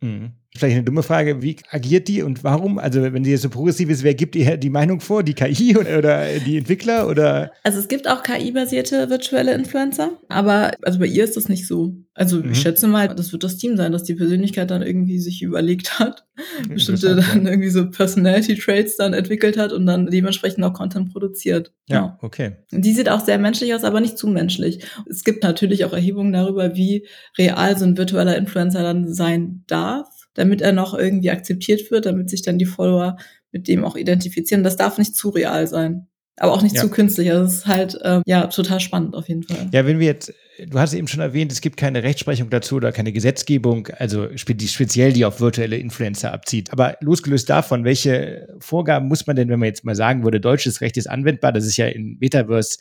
Mhm. 0.00 0.32
Vielleicht 0.58 0.76
eine 0.76 0.84
dumme 0.84 1.04
Frage, 1.04 1.40
wie 1.40 1.56
agiert 1.70 2.08
die 2.08 2.22
und 2.22 2.42
warum? 2.42 2.78
Also 2.78 3.00
wenn 3.00 3.24
sie 3.24 3.30
jetzt 3.30 3.42
so 3.42 3.48
progressiv 3.48 3.88
ist, 3.90 4.02
wer 4.02 4.14
gibt 4.14 4.34
ihr 4.34 4.56
die 4.56 4.70
Meinung 4.70 5.00
vor? 5.00 5.22
Die 5.22 5.34
KI 5.34 5.76
oder 5.98 6.26
die 6.44 6.58
Entwickler 6.58 7.08
oder? 7.08 7.52
Also 7.62 7.78
es 7.78 7.86
gibt 7.86 8.08
auch 8.08 8.24
KI-basierte 8.24 9.08
virtuelle 9.08 9.54
Influencer, 9.54 10.18
aber 10.28 10.72
also 10.82 10.98
bei 10.98 11.06
ihr 11.06 11.22
ist 11.22 11.36
das 11.36 11.48
nicht 11.48 11.66
so. 11.66 11.94
Also 12.14 12.38
mhm. 12.38 12.50
ich 12.50 12.60
schätze 12.60 12.88
mal, 12.88 13.06
das 13.06 13.30
wird 13.30 13.44
das 13.44 13.56
Team 13.56 13.76
sein, 13.76 13.92
dass 13.92 14.02
die 14.02 14.14
Persönlichkeit 14.14 14.72
dann 14.72 14.82
irgendwie 14.82 15.20
sich 15.20 15.42
überlegt 15.42 16.00
hat, 16.00 16.26
bestimmte 16.68 17.14
dann 17.14 17.46
irgendwie 17.46 17.70
so 17.70 17.88
Personality 17.88 18.56
Traits 18.56 18.96
dann 18.96 19.12
entwickelt 19.12 19.56
hat 19.56 19.72
und 19.72 19.86
dann 19.86 20.06
dementsprechend 20.06 20.64
auch 20.64 20.72
Content 20.72 21.12
produziert. 21.12 21.72
Ja, 21.88 21.96
ja, 21.96 22.18
okay. 22.20 22.56
Die 22.72 22.92
sieht 22.92 23.08
auch 23.08 23.24
sehr 23.24 23.38
menschlich 23.38 23.72
aus, 23.74 23.84
aber 23.84 24.00
nicht 24.00 24.18
zu 24.18 24.26
menschlich. 24.26 24.84
Es 25.08 25.22
gibt 25.22 25.44
natürlich 25.44 25.84
auch 25.84 25.92
Erhebungen 25.92 26.32
darüber, 26.32 26.74
wie 26.74 27.06
real 27.38 27.78
so 27.78 27.84
ein 27.84 27.96
virtueller 27.96 28.36
Influencer 28.36 28.82
dann 28.82 29.12
sein 29.14 29.62
darf, 29.68 30.08
damit 30.34 30.60
er 30.60 30.72
noch 30.72 30.94
irgendwie 30.94 31.30
akzeptiert 31.30 31.90
wird, 31.90 32.06
damit 32.06 32.30
sich 32.30 32.42
dann 32.42 32.58
die 32.58 32.66
Follower 32.66 33.16
mit 33.52 33.68
dem 33.68 33.84
auch 33.84 33.96
identifizieren. 33.96 34.62
Das 34.62 34.76
darf 34.76 34.98
nicht 34.98 35.16
zu 35.16 35.30
real 35.30 35.66
sein 35.66 36.08
aber 36.40 36.52
auch 36.52 36.62
nicht 36.62 36.76
ja. 36.76 36.82
zu 36.82 36.90
künstlich. 36.90 37.30
Also 37.30 37.44
es 37.44 37.54
ist 37.54 37.66
halt 37.66 37.98
ähm, 38.02 38.22
ja 38.26 38.46
total 38.46 38.80
spannend 38.80 39.14
auf 39.14 39.28
jeden 39.28 39.42
Fall. 39.42 39.68
Ja, 39.72 39.86
wenn 39.86 39.98
wir 39.98 40.06
jetzt, 40.06 40.32
du 40.64 40.78
hast 40.78 40.94
eben 40.94 41.08
schon 41.08 41.20
erwähnt, 41.20 41.52
es 41.52 41.60
gibt 41.60 41.76
keine 41.76 42.02
Rechtsprechung 42.02 42.50
dazu 42.50 42.76
oder 42.76 42.92
keine 42.92 43.12
Gesetzgebung, 43.12 43.88
also 43.98 44.26
die 44.26 44.68
speziell 44.68 45.12
die 45.12 45.24
auf 45.24 45.40
virtuelle 45.40 45.76
Influencer 45.76 46.32
abzieht. 46.32 46.72
Aber 46.72 46.96
losgelöst 47.00 47.50
davon, 47.50 47.84
welche 47.84 48.48
Vorgaben 48.60 49.08
muss 49.08 49.26
man 49.26 49.36
denn, 49.36 49.48
wenn 49.48 49.58
man 49.58 49.68
jetzt 49.68 49.84
mal 49.84 49.96
sagen 49.96 50.24
würde, 50.24 50.40
deutsches 50.40 50.80
Recht 50.80 50.96
ist 50.96 51.08
anwendbar, 51.08 51.52
das 51.52 51.66
ist 51.66 51.76
ja 51.76 51.86
in 51.86 52.16
Metaverse 52.20 52.78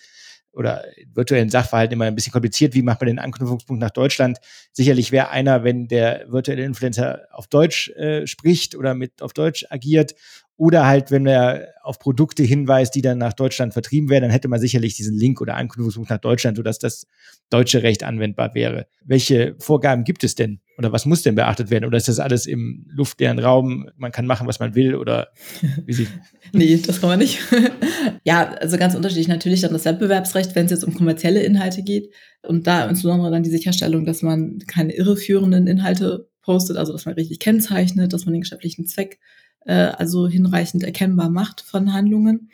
oder 0.58 0.84
virtuellen 1.14 1.50
Sachverhalten 1.50 1.94
immer 1.94 2.06
ein 2.06 2.16
bisschen 2.16 2.34
kompliziert. 2.34 2.74
Wie 2.74 2.82
macht 2.82 3.00
man 3.00 3.08
den 3.08 3.20
Anknüpfungspunkt 3.20 3.80
nach 3.80 3.92
Deutschland? 3.92 4.40
Sicherlich 4.74 5.12
wäre 5.12 5.30
einer, 5.30 5.64
wenn 5.64 5.88
der 5.88 6.26
virtuelle 6.28 6.64
Influencer 6.64 7.28
auf 7.32 7.48
Deutsch 7.48 7.90
äh, 7.90 8.26
spricht 8.26 8.76
oder 8.76 8.96
mit 8.96 9.22
auf 9.22 9.34
Deutsch 9.34 9.66
agiert 9.70 10.16
oder 10.58 10.88
halt, 10.88 11.12
wenn 11.12 11.28
er 11.28 11.76
auf 11.84 12.00
Produkte 12.00 12.42
hinweist, 12.44 12.96
die 12.96 13.04
dann 13.04 13.20
nach 13.20 13.34
Deutschland 13.34 13.74
vertrieben 13.74 14.10
werden, 14.10 14.24
dann 14.24 14.32
hätte 14.32 14.48
man 14.48 14.60
sicherlich 14.60 14.96
diesen 14.96 15.16
Link 15.16 15.40
oder 15.40 15.56
Anknüpfungspunkt 15.56 16.10
nach 16.10 16.18
Deutschland, 16.18 16.58
sodass 16.58 16.80
das 16.80 17.06
deutsche 17.52 17.84
Recht 17.84 18.04
anwendbar 18.04 18.56
wäre. 18.56 18.88
Welche 19.06 19.56
Vorgaben 19.60 20.04
gibt 20.04 20.24
es 20.24 20.34
denn? 20.34 20.60
Oder 20.80 20.92
was 20.92 21.06
muss 21.06 21.22
denn 21.22 21.36
beachtet 21.36 21.70
werden? 21.70 21.86
Oder 21.86 21.98
ist 21.98 22.08
das 22.08 22.20
alles 22.20 22.48
im 22.48 22.88
luftleeren 22.90 23.38
Raum? 23.40 23.90
Man 23.98 24.12
kann 24.12 24.26
machen, 24.26 24.48
was 24.48 24.60
man 24.60 24.74
will? 24.74 24.96
Oder 24.96 25.30
wie 25.86 25.94
sieht? 25.94 26.10
nee, 26.54 26.78
das 26.78 27.02
kann 27.02 27.10
man 27.10 27.20
nicht. 27.20 27.40
ja, 28.24 28.52
also 28.56 28.78
ganz 28.78 28.96
unterschiedlich. 28.96 29.28
Natürlich 29.28 29.62
dann 29.62 29.74
das 29.74 29.86
Wettbewerbsrecht, 29.86 30.56
wenn 30.56 30.66
es 30.66 30.72
jetzt 30.72 30.84
um 30.84 30.94
kommerzielle 30.96 31.42
Inhalte 31.44 31.84
geht. 31.84 32.12
Und 32.42 32.66
da 32.66 32.88
insbesondere 32.88 33.32
dann 33.32 33.44
die 33.44 33.50
Sicherstellung, 33.52 34.06
dass 34.06 34.24
man 34.24 34.60
keine 34.68 34.94
irreführenden 34.94 35.68
Inhalte 35.68 36.30
postet, 36.42 36.78
also 36.78 36.94
dass 36.94 37.06
man 37.06 37.16
richtig 37.16 37.40
kennzeichnet, 37.40 38.14
dass 38.14 38.26
man 38.26 38.34
den 38.34 38.42
geschäftlichen 38.42 38.86
Zweck 38.88 39.20
äh, 39.68 39.92
also 39.98 40.28
hinreichend 40.28 40.84
erkennbar 40.84 41.30
macht 41.30 41.62
von 41.62 41.94
Handlungen. 41.94 42.50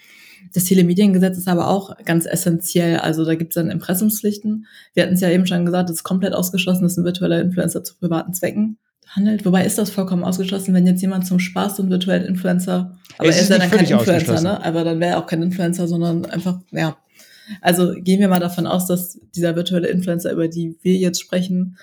Das 0.53 0.65
Telemediengesetz 0.65 1.37
ist 1.37 1.47
aber 1.47 1.69
auch 1.69 1.95
ganz 2.05 2.25
essentiell. 2.25 2.97
Also 2.97 3.25
da 3.25 3.35
gibt 3.35 3.51
es 3.51 3.55
dann 3.55 3.71
Impressumspflichten. 3.71 4.67
Wir 4.93 5.03
hatten 5.03 5.13
es 5.13 5.21
ja 5.21 5.29
eben 5.29 5.47
schon 5.47 5.65
gesagt, 5.65 5.89
es 5.89 5.97
ist 5.97 6.03
komplett 6.03 6.33
ausgeschlossen, 6.33 6.83
dass 6.83 6.97
ein 6.97 7.05
virtueller 7.05 7.41
Influencer 7.41 7.83
zu 7.83 7.95
privaten 7.95 8.33
Zwecken 8.33 8.77
handelt. 9.07 9.45
Wobei 9.45 9.65
ist 9.65 9.77
das 9.77 9.89
vollkommen 9.89 10.23
ausgeschlossen, 10.23 10.73
wenn 10.73 10.87
jetzt 10.87 11.01
jemand 11.01 11.25
zum 11.25 11.39
Spaß 11.39 11.77
so 11.77 11.83
einen 11.83 11.91
virtuellen 11.91 12.25
Influencer, 12.25 12.97
aber 13.17 13.29
er 13.29 13.39
ist 13.39 13.49
ja 13.49 13.57
dann 13.57 13.69
kein 13.69 13.85
Influencer, 13.85 14.41
ne? 14.41 14.63
Aber 14.63 14.83
dann 14.83 14.99
wäre 14.99 15.11
er 15.11 15.19
auch 15.19 15.27
kein 15.27 15.43
Influencer, 15.43 15.87
sondern 15.87 16.25
einfach, 16.25 16.59
ja. 16.71 16.97
Also 17.61 17.93
gehen 17.93 18.19
wir 18.19 18.29
mal 18.29 18.39
davon 18.39 18.65
aus, 18.65 18.87
dass 18.87 19.19
dieser 19.35 19.55
virtuelle 19.55 19.89
Influencer, 19.89 20.31
über 20.31 20.47
die 20.47 20.77
wir 20.81 20.95
jetzt 20.95 21.21
sprechen, 21.21 21.77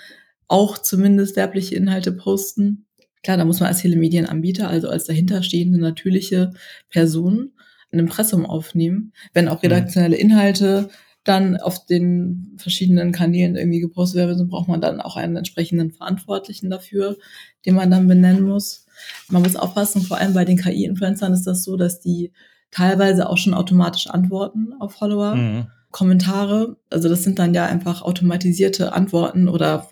auch 0.49 0.78
zumindest 0.78 1.37
werbliche 1.37 1.76
Inhalte 1.76 2.12
posten. 2.12 2.87
Klar, 3.22 3.36
da 3.36 3.44
muss 3.44 3.60
man 3.60 3.68
als 3.68 3.80
Telemedienanbieter, 3.80 4.68
also 4.68 4.88
als 4.88 5.04
dahinterstehende 5.04 5.78
natürliche 5.78 6.52
Person, 6.88 7.52
ein 7.92 7.98
Impressum 7.98 8.46
aufnehmen. 8.46 9.12
Wenn 9.32 9.48
auch 9.48 9.62
mhm. 9.62 9.68
redaktionelle 9.68 10.16
Inhalte 10.16 10.88
dann 11.24 11.58
auf 11.58 11.84
den 11.84 12.54
verschiedenen 12.56 13.12
Kanälen 13.12 13.56
irgendwie 13.56 13.80
gepostet 13.80 14.18
werden, 14.18 14.38
so 14.38 14.46
braucht 14.46 14.68
man 14.68 14.80
dann 14.80 15.00
auch 15.00 15.16
einen 15.16 15.36
entsprechenden 15.36 15.90
Verantwortlichen 15.92 16.70
dafür, 16.70 17.16
den 17.66 17.74
man 17.74 17.90
dann 17.90 18.08
benennen 18.08 18.42
muss. 18.42 18.86
Man 19.28 19.42
muss 19.42 19.56
aufpassen, 19.56 20.02
vor 20.02 20.16
allem 20.16 20.32
bei 20.32 20.44
den 20.44 20.56
KI-Influencern 20.56 21.32
ist 21.32 21.46
das 21.46 21.62
so, 21.62 21.76
dass 21.76 22.00
die 22.00 22.32
teilweise 22.70 23.28
auch 23.28 23.36
schon 23.36 23.54
automatisch 23.54 24.06
antworten 24.06 24.72
auf 24.78 24.94
Follower. 24.94 25.34
Mhm. 25.34 25.66
Kommentare, 25.90 26.76
also 26.88 27.08
das 27.08 27.24
sind 27.24 27.40
dann 27.40 27.52
ja 27.52 27.66
einfach 27.66 28.02
automatisierte 28.02 28.92
Antworten 28.92 29.48
oder 29.48 29.88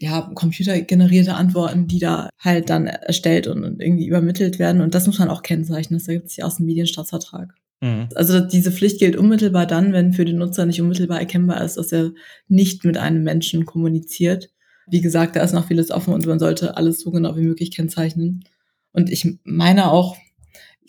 ja, 0.00 0.30
computergenerierte 0.34 1.34
Antworten, 1.34 1.88
die 1.88 1.98
da 1.98 2.30
halt 2.38 2.70
dann 2.70 2.86
erstellt 2.86 3.48
und 3.48 3.80
irgendwie 3.80 4.06
übermittelt 4.06 4.58
werden. 4.58 4.80
Und 4.80 4.94
das 4.94 5.06
muss 5.06 5.18
man 5.18 5.28
auch 5.28 5.42
kennzeichnen. 5.42 5.98
Das 5.98 6.06
ergibt 6.06 6.30
sich 6.30 6.44
aus 6.44 6.56
dem 6.56 6.66
Medienstaatsvertrag. 6.66 7.54
Mhm. 7.80 8.08
Also 8.14 8.40
diese 8.40 8.70
Pflicht 8.70 9.00
gilt 9.00 9.16
unmittelbar 9.16 9.66
dann, 9.66 9.92
wenn 9.92 10.12
für 10.12 10.24
den 10.24 10.38
Nutzer 10.38 10.66
nicht 10.66 10.80
unmittelbar 10.80 11.18
erkennbar 11.18 11.64
ist, 11.64 11.76
dass 11.76 11.92
er 11.92 12.12
nicht 12.46 12.84
mit 12.84 12.96
einem 12.96 13.24
Menschen 13.24 13.66
kommuniziert. 13.66 14.50
Wie 14.86 15.00
gesagt, 15.00 15.36
da 15.36 15.42
ist 15.42 15.52
noch 15.52 15.66
vieles 15.66 15.90
offen 15.90 16.14
und 16.14 16.26
man 16.26 16.38
sollte 16.38 16.76
alles 16.76 17.00
so 17.00 17.10
genau 17.10 17.36
wie 17.36 17.42
möglich 17.42 17.72
kennzeichnen. 17.72 18.44
Und 18.92 19.10
ich 19.10 19.38
meine 19.44 19.90
auch, 19.90 20.16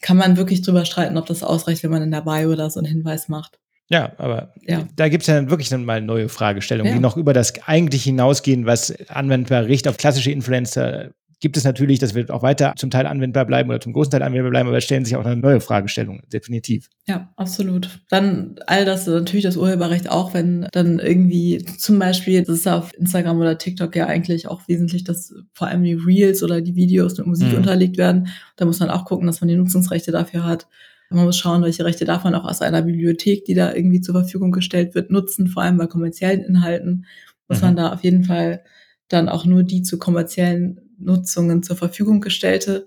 kann 0.02 0.18
man 0.18 0.38
wirklich 0.38 0.62
drüber 0.62 0.86
streiten, 0.86 1.18
ob 1.18 1.26
das 1.26 1.44
ausreicht, 1.44 1.84
wenn 1.84 1.92
man 1.92 2.04
in 2.04 2.12
der 2.12 2.22
Bio 2.22 2.52
oder 2.52 2.70
so 2.70 2.80
einen 2.80 2.88
Hinweis 2.88 3.28
macht. 3.28 3.60
Ja, 3.90 4.14
aber 4.18 4.54
ja. 4.68 4.88
da 4.96 5.10
gibt 5.10 5.24
es 5.24 5.28
ja 5.28 5.36
dann 5.36 5.50
wirklich 5.50 5.70
dann 5.70 5.84
mal 5.84 6.02
neue 6.02 6.30
Fragestellungen, 6.30 6.92
ja. 6.92 6.98
die 6.98 7.02
noch 7.02 7.18
über 7.18 7.34
das 7.34 7.54
eigentlich 7.66 8.04
hinausgehen, 8.04 8.66
was 8.66 8.94
anwendbar 9.10 9.66
Richt 9.66 9.88
auf 9.88 9.98
klassische 9.98 10.32
Influencer 10.32 11.10
gibt 11.42 11.56
es 11.56 11.64
natürlich, 11.64 12.00
das 12.00 12.14
wird 12.14 12.32
auch 12.32 12.44
weiter 12.44 12.74
zum 12.76 12.90
Teil 12.90 13.06
anwendbar 13.06 13.46
bleiben 13.46 13.70
oder 13.70 13.80
zum 13.80 13.94
großen 13.94 14.12
Teil 14.12 14.24
anwendbar 14.24 14.52
bleiben, 14.52 14.68
aber 14.68 14.78
es 14.78 14.84
stellen 14.84 15.06
sich 15.06 15.16
auch 15.16 15.24
neue 15.24 15.62
Fragestellungen, 15.62 16.24
definitiv. 16.32 16.90
Ja, 17.08 17.32
absolut. 17.38 18.02
Dann 18.10 18.56
all 18.68 18.86
das, 18.86 19.08
natürlich 19.08 19.44
das 19.46 19.56
Urheberrecht 19.56 20.10
auch, 20.10 20.34
wenn 20.34 20.68
dann 20.72 21.00
irgendwie 21.00 21.64
zum 21.78 21.98
Beispiel, 21.98 22.44
das 22.44 22.58
ist 22.58 22.66
ja 22.66 22.78
auf 22.78 22.94
Instagram 22.94 23.40
oder 23.40 23.58
TikTok 23.58 23.96
ja 23.96 24.08
eigentlich 24.08 24.48
auch 24.48 24.68
wesentlich, 24.68 25.06
dass 25.06 25.34
vor 25.54 25.68
allem 25.68 25.84
die 25.84 25.94
Reels 25.94 26.44
oder 26.44 26.62
die 26.62 26.76
Videos 26.76 27.18
mit 27.18 27.28
Musik 27.28 27.52
mhm. 27.52 27.58
unterlegt 27.58 27.98
werden. 27.98 28.28
Da 28.58 28.66
muss 28.66 28.80
man 28.80 28.90
auch 28.90 29.06
gucken, 29.06 29.28
dass 29.28 29.40
man 29.40 29.48
die 29.48 29.56
Nutzungsrechte 29.56 30.12
dafür 30.12 30.44
hat. 30.44 30.68
Man 31.10 31.26
muss 31.26 31.38
schauen, 31.38 31.64
welche 31.64 31.86
Rechte 31.86 32.06
darf 32.06 32.24
man 32.24 32.36
auch 32.36 32.46
aus 32.46 32.62
einer 32.62 32.82
Bibliothek, 32.84 33.46
die 33.46 33.56
da 33.56 33.74
irgendwie 33.74 34.02
zur 34.02 34.14
Verfügung 34.14 34.52
gestellt 34.52 34.94
wird, 34.94 35.10
nutzen, 35.10 35.48
vor 35.48 35.64
allem 35.64 35.78
bei 35.78 35.88
kommerziellen 35.88 36.44
Inhalten. 36.44 37.06
Muss 37.48 37.62
mhm. 37.62 37.68
man 37.68 37.76
da 37.76 37.94
auf 37.94 38.04
jeden 38.04 38.24
Fall 38.24 38.64
dann 39.08 39.28
auch 39.28 39.46
nur 39.46 39.64
die 39.64 39.82
zu 39.82 39.98
kommerziellen 39.98 40.80
Nutzungen 41.00 41.64
zur 41.64 41.78
Verfügung 41.78 42.22
gestellte 42.22 42.86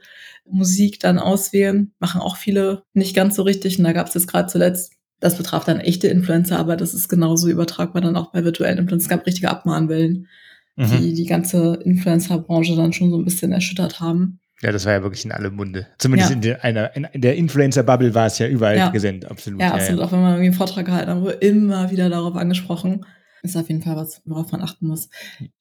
Musik 0.48 1.00
dann 1.00 1.18
auswählen. 1.18 1.92
Machen 1.98 2.20
auch 2.20 2.37
viele 2.37 2.85
nicht 2.94 3.14
ganz 3.14 3.37
so 3.37 3.42
richtig. 3.42 3.78
Und 3.78 3.85
da 3.85 3.92
gab 3.92 4.08
es 4.08 4.14
jetzt 4.14 4.28
gerade 4.28 4.48
zuletzt, 4.48 4.94
das 5.20 5.37
betraf 5.37 5.64
dann 5.64 5.80
echte 5.80 6.08
Influencer, 6.08 6.58
aber 6.58 6.76
das 6.76 6.94
ist 6.94 7.08
genauso 7.08 7.48
übertragbar 7.48 8.02
dann 8.02 8.16
auch 8.16 8.32
bei 8.32 8.44
virtuellen 8.44 8.78
Influencern. 8.78 9.04
Es 9.04 9.08
gab 9.08 9.26
richtige 9.26 9.50
Abmahnwellen, 9.50 10.28
mhm. 10.76 10.87
die 10.98 11.14
die 11.14 11.26
ganze 11.26 11.74
Influencer-Branche 11.85 12.76
dann 12.76 12.92
schon 12.92 13.11
so 13.11 13.18
ein 13.18 13.24
bisschen 13.24 13.52
erschüttert 13.52 14.00
haben. 14.00 14.40
Ja, 14.62 14.70
das 14.70 14.87
war 14.87 14.92
ja 14.92 15.03
wirklich 15.03 15.25
in 15.25 15.33
allem 15.33 15.57
Munde. 15.57 15.88
Zumindest 15.98 16.31
ja. 16.31 16.37
in, 16.37 16.42
der, 16.42 16.64
einer, 16.64 16.94
in, 16.94 17.20
der 17.20 17.37
Influencer-Bubble 17.37 18.14
war 18.14 18.27
es 18.27 18.38
ja 18.38 18.46
überall 18.46 18.77
ja. 18.77 18.90
gesendet, 18.90 19.31
absolut. 19.31 19.61
Ja, 19.61 19.75
absolut. 19.75 20.01
Ja, 20.01 20.07
Auch 20.07 20.12
wenn 20.12 20.20
man 20.20 20.31
irgendwie 20.33 20.46
einen 20.46 20.55
Vortrag 20.55 20.87
gehalten 20.87 21.11
hat, 21.11 21.20
wurde 21.20 21.33
immer 21.33 21.90
wieder 21.90 22.09
darauf 22.09 22.37
angesprochen. 22.37 23.05
Ist 23.44 23.57
auf 23.57 23.68
jeden 23.68 23.83
Fall 23.83 23.96
was, 23.96 24.22
worauf 24.25 24.53
man 24.53 24.62
achten 24.62 24.87
muss. 24.87 25.09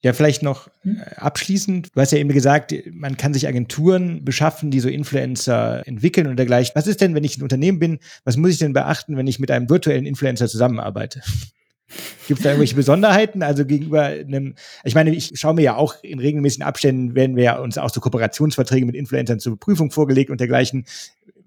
Ja, 0.02 0.12
vielleicht 0.12 0.44
noch 0.44 0.68
hm? 0.82 1.00
Äh, 1.00 1.16
abschließend. 1.16 1.88
Du 1.92 2.00
hast 2.00 2.12
ja 2.12 2.18
eben 2.18 2.30
gesagt, 2.30 2.72
man 2.92 3.16
kann 3.16 3.34
sich 3.34 3.48
Agenturen 3.48 4.24
beschaffen, 4.24 4.70
die 4.70 4.78
so 4.78 4.88
Influencer 4.88 5.84
entwickeln 5.84 6.28
und 6.28 6.36
dergleichen. 6.36 6.76
Was 6.76 6.86
ist 6.86 7.00
denn, 7.00 7.16
wenn 7.16 7.24
ich 7.24 7.38
ein 7.38 7.42
Unternehmen 7.42 7.80
bin? 7.80 7.98
Was 8.22 8.36
muss 8.36 8.50
ich 8.50 8.58
denn 8.58 8.72
beachten, 8.72 9.16
wenn 9.16 9.26
ich 9.26 9.40
mit 9.40 9.50
einem 9.50 9.68
virtuellen 9.68 10.06
Influencer 10.06 10.46
zusammenarbeite? 10.46 11.22
Gibt 12.26 12.40
es 12.40 12.44
da 12.44 12.50
irgendwelche 12.50 12.76
Besonderheiten? 12.76 13.42
Also 13.42 13.64
gegenüber 13.64 14.02
einem, 14.02 14.54
ich 14.84 14.94
meine, 14.94 15.14
ich 15.14 15.32
schaue 15.34 15.54
mir 15.54 15.62
ja 15.62 15.76
auch 15.76 15.96
in 16.02 16.18
regelmäßigen 16.18 16.64
Abständen, 16.64 17.14
werden 17.14 17.36
wir 17.36 17.44
ja 17.44 17.58
uns 17.58 17.78
auch 17.78 17.90
so 17.90 18.00
Kooperationsverträge 18.00 18.86
mit 18.86 18.94
Influencern 18.94 19.40
zur 19.40 19.58
Prüfung 19.58 19.90
vorgelegt 19.90 20.30
und 20.30 20.40
dergleichen. 20.40 20.84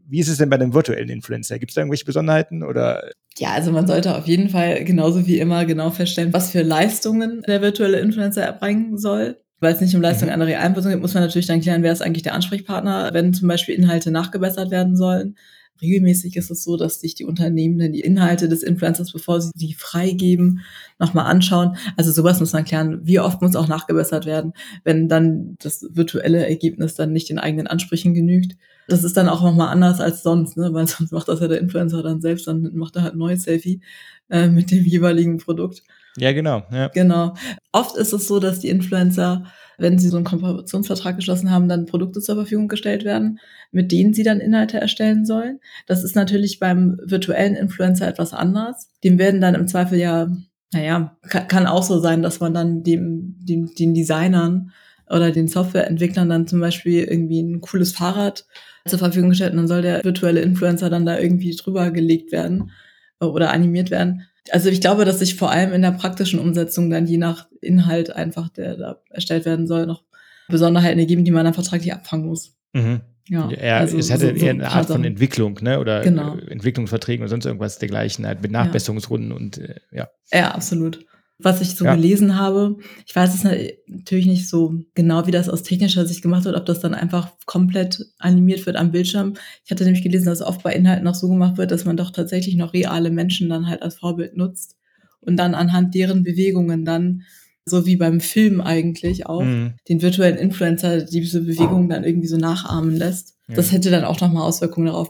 Wie 0.08 0.20
ist 0.20 0.28
es 0.28 0.38
denn 0.38 0.50
bei 0.50 0.56
einem 0.58 0.74
virtuellen 0.74 1.10
Influencer? 1.10 1.58
Gibt 1.58 1.72
es 1.72 1.76
da 1.76 1.82
irgendwelche 1.82 2.06
Besonderheiten 2.06 2.64
oder? 2.64 3.10
Ja, 3.38 3.54
also 3.54 3.72
man 3.72 3.88
sollte 3.88 4.16
auf 4.16 4.28
jeden 4.28 4.50
Fall 4.50 4.84
genauso 4.84 5.26
wie 5.26 5.40
immer 5.40 5.66
genau 5.66 5.90
feststellen, 5.90 6.32
was 6.32 6.52
für 6.52 6.62
Leistungen 6.62 7.42
der 7.48 7.62
virtuelle 7.62 8.00
Influencer 8.00 8.44
erbringen 8.44 8.98
soll. 8.98 9.38
Weil 9.62 9.74
es 9.74 9.82
nicht 9.82 9.96
um 9.96 10.02
Leistungen 10.02 10.30
mhm. 10.30 10.42
einer 10.42 10.48
realen 10.48 10.74
Person 10.74 10.92
geht, 10.92 11.02
muss 11.02 11.14
man 11.14 11.24
natürlich 11.24 11.48
dann 11.48 11.62
klären, 11.62 11.82
wer 11.82 11.94
ist 11.94 12.02
eigentlich 12.02 12.24
der 12.24 12.34
Ansprechpartner, 12.34 13.12
wenn 13.14 13.34
zum 13.34 13.48
Beispiel 13.48 13.76
Inhalte 13.76 14.12
nachgebessert 14.12 14.70
werden 14.70 14.96
sollen. 14.96 15.38
Regelmäßig 15.82 16.36
ist 16.38 16.52
es 16.52 16.64
so, 16.64 16.78
dass 16.78 17.02
sich 17.02 17.16
die 17.16 17.26
Unternehmen 17.26 17.78
dann 17.80 17.94
die 17.94 18.02
Inhalte 18.02 18.48
des 18.48 18.64
Influencers, 18.64 19.12
bevor 19.12 19.42
sie 19.42 19.52
sie 19.56 19.74
freigeben, 19.74 20.62
nochmal 21.00 21.26
anschauen. 21.26 21.76
Also 21.98 22.12
sowas 22.12 22.40
muss 22.40 22.54
man 22.54 22.64
klären. 22.64 23.02
Wie 23.04 23.20
oft 23.20 23.42
muss 23.42 23.56
auch 23.56 23.68
nachgebessert 23.68 24.26
werden, 24.26 24.54
wenn 24.84 25.10
dann 25.10 25.58
das 25.60 25.86
virtuelle 25.92 26.48
Ergebnis 26.48 26.96
dann 26.96 27.12
nicht 27.12 27.30
den 27.30 27.40
eigenen 27.40 27.68
Ansprüchen 27.68 28.14
genügt. 28.14 28.56
Das 28.88 29.04
ist 29.04 29.18
dann 29.18 29.30
auch 29.30 29.42
nochmal 29.42 29.70
anders 29.70 30.00
als 30.00 30.24
sonst, 30.24 30.58
ne? 30.58 30.74
weil 30.74 30.88
sonst 30.88 31.12
macht 31.12 31.28
das 31.28 31.40
ja 31.40 31.48
der 31.48 31.60
Influencer 31.60 32.04
dann 32.04 32.22
selbst, 32.22 32.48
dann 32.48 32.72
macht 32.76 32.96
er 32.96 33.04
halt 33.04 33.16
ein 33.16 33.20
neues 33.20 33.44
Selfie 33.44 33.82
äh, 34.30 34.48
mit 34.48 34.72
dem 34.72 34.86
jeweiligen 34.86 35.38
Produkt. 35.38 35.84
Ja, 36.18 36.32
genau. 36.32 36.64
Ja. 36.72 36.88
Genau. 36.90 37.34
Oft 37.72 37.98
ist 37.98 38.14
es 38.14 38.28
so, 38.28 38.40
dass 38.40 38.60
die 38.60 38.70
Influencer, 38.70 39.46
wenn 39.78 40.00
sie 40.00 40.08
so 40.08 40.18
einen 40.18 40.26
Kooperationsvertrag 40.26 41.18
geschlossen 41.18 41.52
haben, 41.52 41.68
dann 41.68 41.86
Produkte 41.86 42.22
zur 42.22 42.36
Verfügung 42.36 42.68
gestellt 42.68 43.04
werden, 43.04 43.40
mit 43.72 43.92
denen 43.92 44.14
sie 44.14 44.24
dann 44.24 44.40
Inhalte 44.40 44.80
erstellen 44.80 45.26
sollen. 45.26 45.60
Das 45.88 46.04
ist 46.04 46.16
natürlich 46.16 46.60
beim 46.60 46.98
virtuellen 47.04 47.56
Influencer 47.56 48.08
etwas 48.08 48.34
anders. 48.34 48.90
Dem 49.04 49.20
werden 49.20 49.42
dann 49.42 49.56
im 49.56 49.68
Zweifel 49.68 50.00
ja, 50.00 50.30
naja, 50.72 51.18
kann, 51.30 51.48
kann 51.48 51.68
auch 51.68 51.84
so 51.84 52.00
sein, 52.00 52.22
dass 52.22 52.40
man 52.40 52.54
dann 52.54 52.84
dem, 52.84 53.36
dem, 53.40 53.74
den 53.76 53.94
Designern 53.94 54.72
oder 55.10 55.32
den 55.32 55.48
Softwareentwicklern 55.48 56.30
dann 56.30 56.48
zum 56.48 56.60
Beispiel 56.62 57.04
irgendwie 57.04 57.42
ein 57.42 57.62
cooles 57.62 57.92
Fahrrad 57.92 58.46
zur 58.88 59.00
Verfügung 59.00 59.30
gestellt 59.30 59.52
und 59.52 59.58
dann 59.58 59.68
soll 59.68 59.82
der 59.82 60.04
virtuelle 60.04 60.42
Influencer 60.42 60.90
dann 60.90 61.06
da 61.06 61.20
irgendwie 61.20 61.56
drüber 61.56 61.92
gelegt 61.92 62.32
werden 62.32 62.72
oder 63.20 63.52
animiert 63.52 63.92
werden. 63.92 64.24
Also 64.52 64.70
ich 64.70 64.82
glaube, 64.82 65.06
dass 65.06 65.20
sich 65.20 65.36
vor 65.36 65.52
allem 65.52 65.74
in 65.74 65.82
der 65.82 65.92
praktischen 65.92 66.40
Umsetzung 66.40 66.90
dann 66.90 67.08
je 67.08 67.18
nach 67.18 67.48
Inhalt 67.62 68.16
einfach, 68.16 68.50
der 68.50 68.78
da 68.78 69.02
erstellt 69.10 69.46
werden 69.46 69.68
soll, 69.68 69.86
noch 69.86 70.04
Besonderheiten 70.48 71.00
ergeben, 71.00 71.26
die 71.26 71.32
man 71.32 71.46
dann 71.46 71.54
vertraglich 71.54 71.94
abfangen 71.94 72.28
muss. 72.28 72.56
Mhm. 72.74 73.02
Ja, 73.28 73.50
ja 73.50 73.78
also 73.78 73.98
es 73.98 74.12
hatte 74.12 74.28
so, 74.34 74.40
so 74.40 74.46
eher 74.46 74.52
eine 74.52 74.70
Art 74.70 74.88
von 74.88 75.04
Entwicklung, 75.04 75.58
ne? 75.62 75.80
Oder 75.80 76.02
genau. 76.02 76.38
Entwicklungsverträgen 76.38 77.24
oder 77.24 77.30
sonst 77.30 77.46
irgendwas 77.46 77.80
dergleichen, 77.80 78.28
halt 78.28 78.44
mit 78.44 78.52
Nachbesserungsrunden 78.52 79.32
ja. 79.32 79.36
und 79.36 79.58
äh, 79.58 79.76
ja. 79.92 80.10
Ja, 80.32 80.52
absolut 80.52 81.04
was 81.38 81.62
ich 81.62 81.76
so 81.76 81.86
ja. 81.86 81.96
gelesen 81.96 82.38
habe. 82.38 82.78
Ich 83.06 83.16
weiß 83.16 83.34
es 83.34 83.44
natürlich 83.88 84.26
nicht 84.26 84.48
so 84.48 84.76
genau, 84.94 85.28
wie 85.28 85.32
das 85.32 85.50
aus 85.50 85.64
technischer 85.64 86.06
Sicht 86.06 86.22
gemacht 86.22 86.46
wird, 86.46 86.56
ob 86.56 86.66
das 86.66 86.80
dann 86.80 86.94
einfach 86.94 87.32
komplett 87.46 88.06
animiert 88.20 88.66
wird 88.66 88.78
am 88.78 88.92
Bildschirm. 88.92 89.34
Ich 89.66 89.72
hatte 89.72 89.84
nämlich 89.84 90.04
gelesen, 90.04 90.28
dass 90.28 90.42
oft 90.42 90.64
bei 90.64 90.74
Inhalten 90.74 91.08
auch 91.08 91.16
so 91.16 91.28
gemacht 91.28 91.58
wird, 91.58 91.72
dass 91.72 91.86
man 91.86 91.98
doch 91.98 92.12
tatsächlich 92.12 92.56
noch 92.56 92.74
reale 92.74 93.12
Menschen 93.12 93.50
dann 93.50 93.68
halt 93.68 93.82
als 93.82 93.96
Vorbild 93.96 94.38
nutzt 94.38 94.78
und 95.20 95.38
dann 95.38 95.56
anhand 95.56 95.94
deren 95.94 96.24
Bewegungen 96.24 96.86
dann, 96.86 97.24
so 97.66 97.86
wie 97.86 97.98
beim 97.98 98.22
Film 98.22 98.62
eigentlich 98.62 99.26
auch, 99.26 99.44
mhm. 99.44 99.74
den 99.90 100.02
virtuellen 100.02 100.38
Influencer 100.38 101.02
diese 101.02 101.42
Bewegungen 101.42 101.90
dann 101.90 102.04
irgendwie 102.04 102.28
so 102.28 102.38
nachahmen 102.38 102.96
lässt. 102.96 103.36
Ja. 103.50 103.56
Das 103.56 103.72
hätte 103.72 103.92
dann 103.92 104.06
auch 104.06 104.22
nochmal 104.22 104.44
Auswirkungen 104.44 104.88
darauf, 104.88 105.10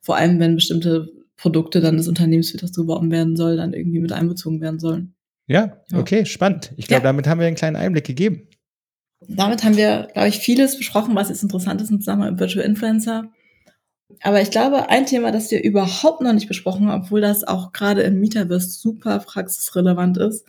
vor 0.00 0.16
allem 0.16 0.40
wenn 0.40 0.56
bestimmte 0.56 1.10
Produkte 1.36 1.80
dann 1.80 1.96
des 1.96 2.08
Unternehmens, 2.08 2.50
für 2.50 2.58
das 2.58 2.72
beworben 2.72 3.10
werden 3.10 3.36
soll, 3.36 3.56
dann 3.56 3.72
irgendwie 3.72 4.00
mit 4.00 4.12
einbezogen 4.12 4.60
werden 4.60 4.80
sollen. 4.80 5.14
Ja, 5.50 5.82
okay, 5.92 6.26
spannend. 6.26 6.72
Ich 6.76 6.86
glaube, 6.86 7.02
ja. 7.02 7.08
damit 7.08 7.26
haben 7.26 7.40
wir 7.40 7.48
einen 7.48 7.56
kleinen 7.56 7.74
Einblick 7.74 8.04
gegeben. 8.04 8.46
Damit 9.26 9.64
haben 9.64 9.76
wir, 9.76 10.06
glaube 10.12 10.28
ich, 10.28 10.38
vieles 10.38 10.78
besprochen, 10.78 11.16
was 11.16 11.28
jetzt 11.28 11.42
interessant 11.42 11.82
ist 11.82 11.90
im 11.90 11.98
Zusammenhang 11.98 12.30
mit 12.30 12.40
Virtual 12.40 12.64
Influencer. 12.64 13.24
Aber 14.22 14.40
ich 14.40 14.52
glaube, 14.52 14.90
ein 14.90 15.06
Thema, 15.06 15.32
das 15.32 15.50
wir 15.50 15.60
überhaupt 15.64 16.20
noch 16.20 16.32
nicht 16.32 16.46
besprochen 16.46 16.86
haben, 16.86 17.02
obwohl 17.02 17.20
das 17.20 17.42
auch 17.42 17.72
gerade 17.72 18.02
im 18.02 18.20
Metaverse 18.20 18.70
super 18.70 19.18
praxisrelevant 19.18 20.18
ist, 20.18 20.46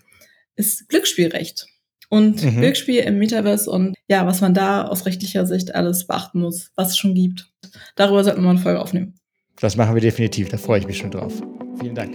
ist 0.55 0.87
Glücksspielrecht. 0.87 1.65
Und 2.09 2.43
mhm. 2.43 2.59
Glücksspiel 2.59 2.99
im 2.99 3.17
Metaverse 3.17 3.71
und 3.71 3.95
ja, 4.07 4.27
was 4.27 4.39
man 4.41 4.53
da 4.53 4.83
aus 4.83 5.07
rechtlicher 5.07 5.47
Sicht 5.47 5.73
alles 5.73 6.05
beachten 6.05 6.41
muss, 6.41 6.69
was 6.75 6.89
es 6.89 6.97
schon 6.97 7.15
gibt. 7.15 7.51
Darüber 7.95 8.23
sollten 8.23 8.41
wir 8.41 8.45
mal 8.45 8.51
eine 8.51 8.59
Folge 8.59 8.79
aufnehmen. 8.79 9.15
Das 9.59 9.77
machen 9.77 9.95
wir 9.95 10.01
definitiv, 10.01 10.49
da 10.49 10.57
freue 10.57 10.79
ich 10.79 10.85
mich 10.85 10.99
schon 10.99 11.09
drauf. 11.09 11.41
Vielen 11.79 11.95
Dank. 11.95 12.13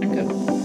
Danke. 0.00 0.55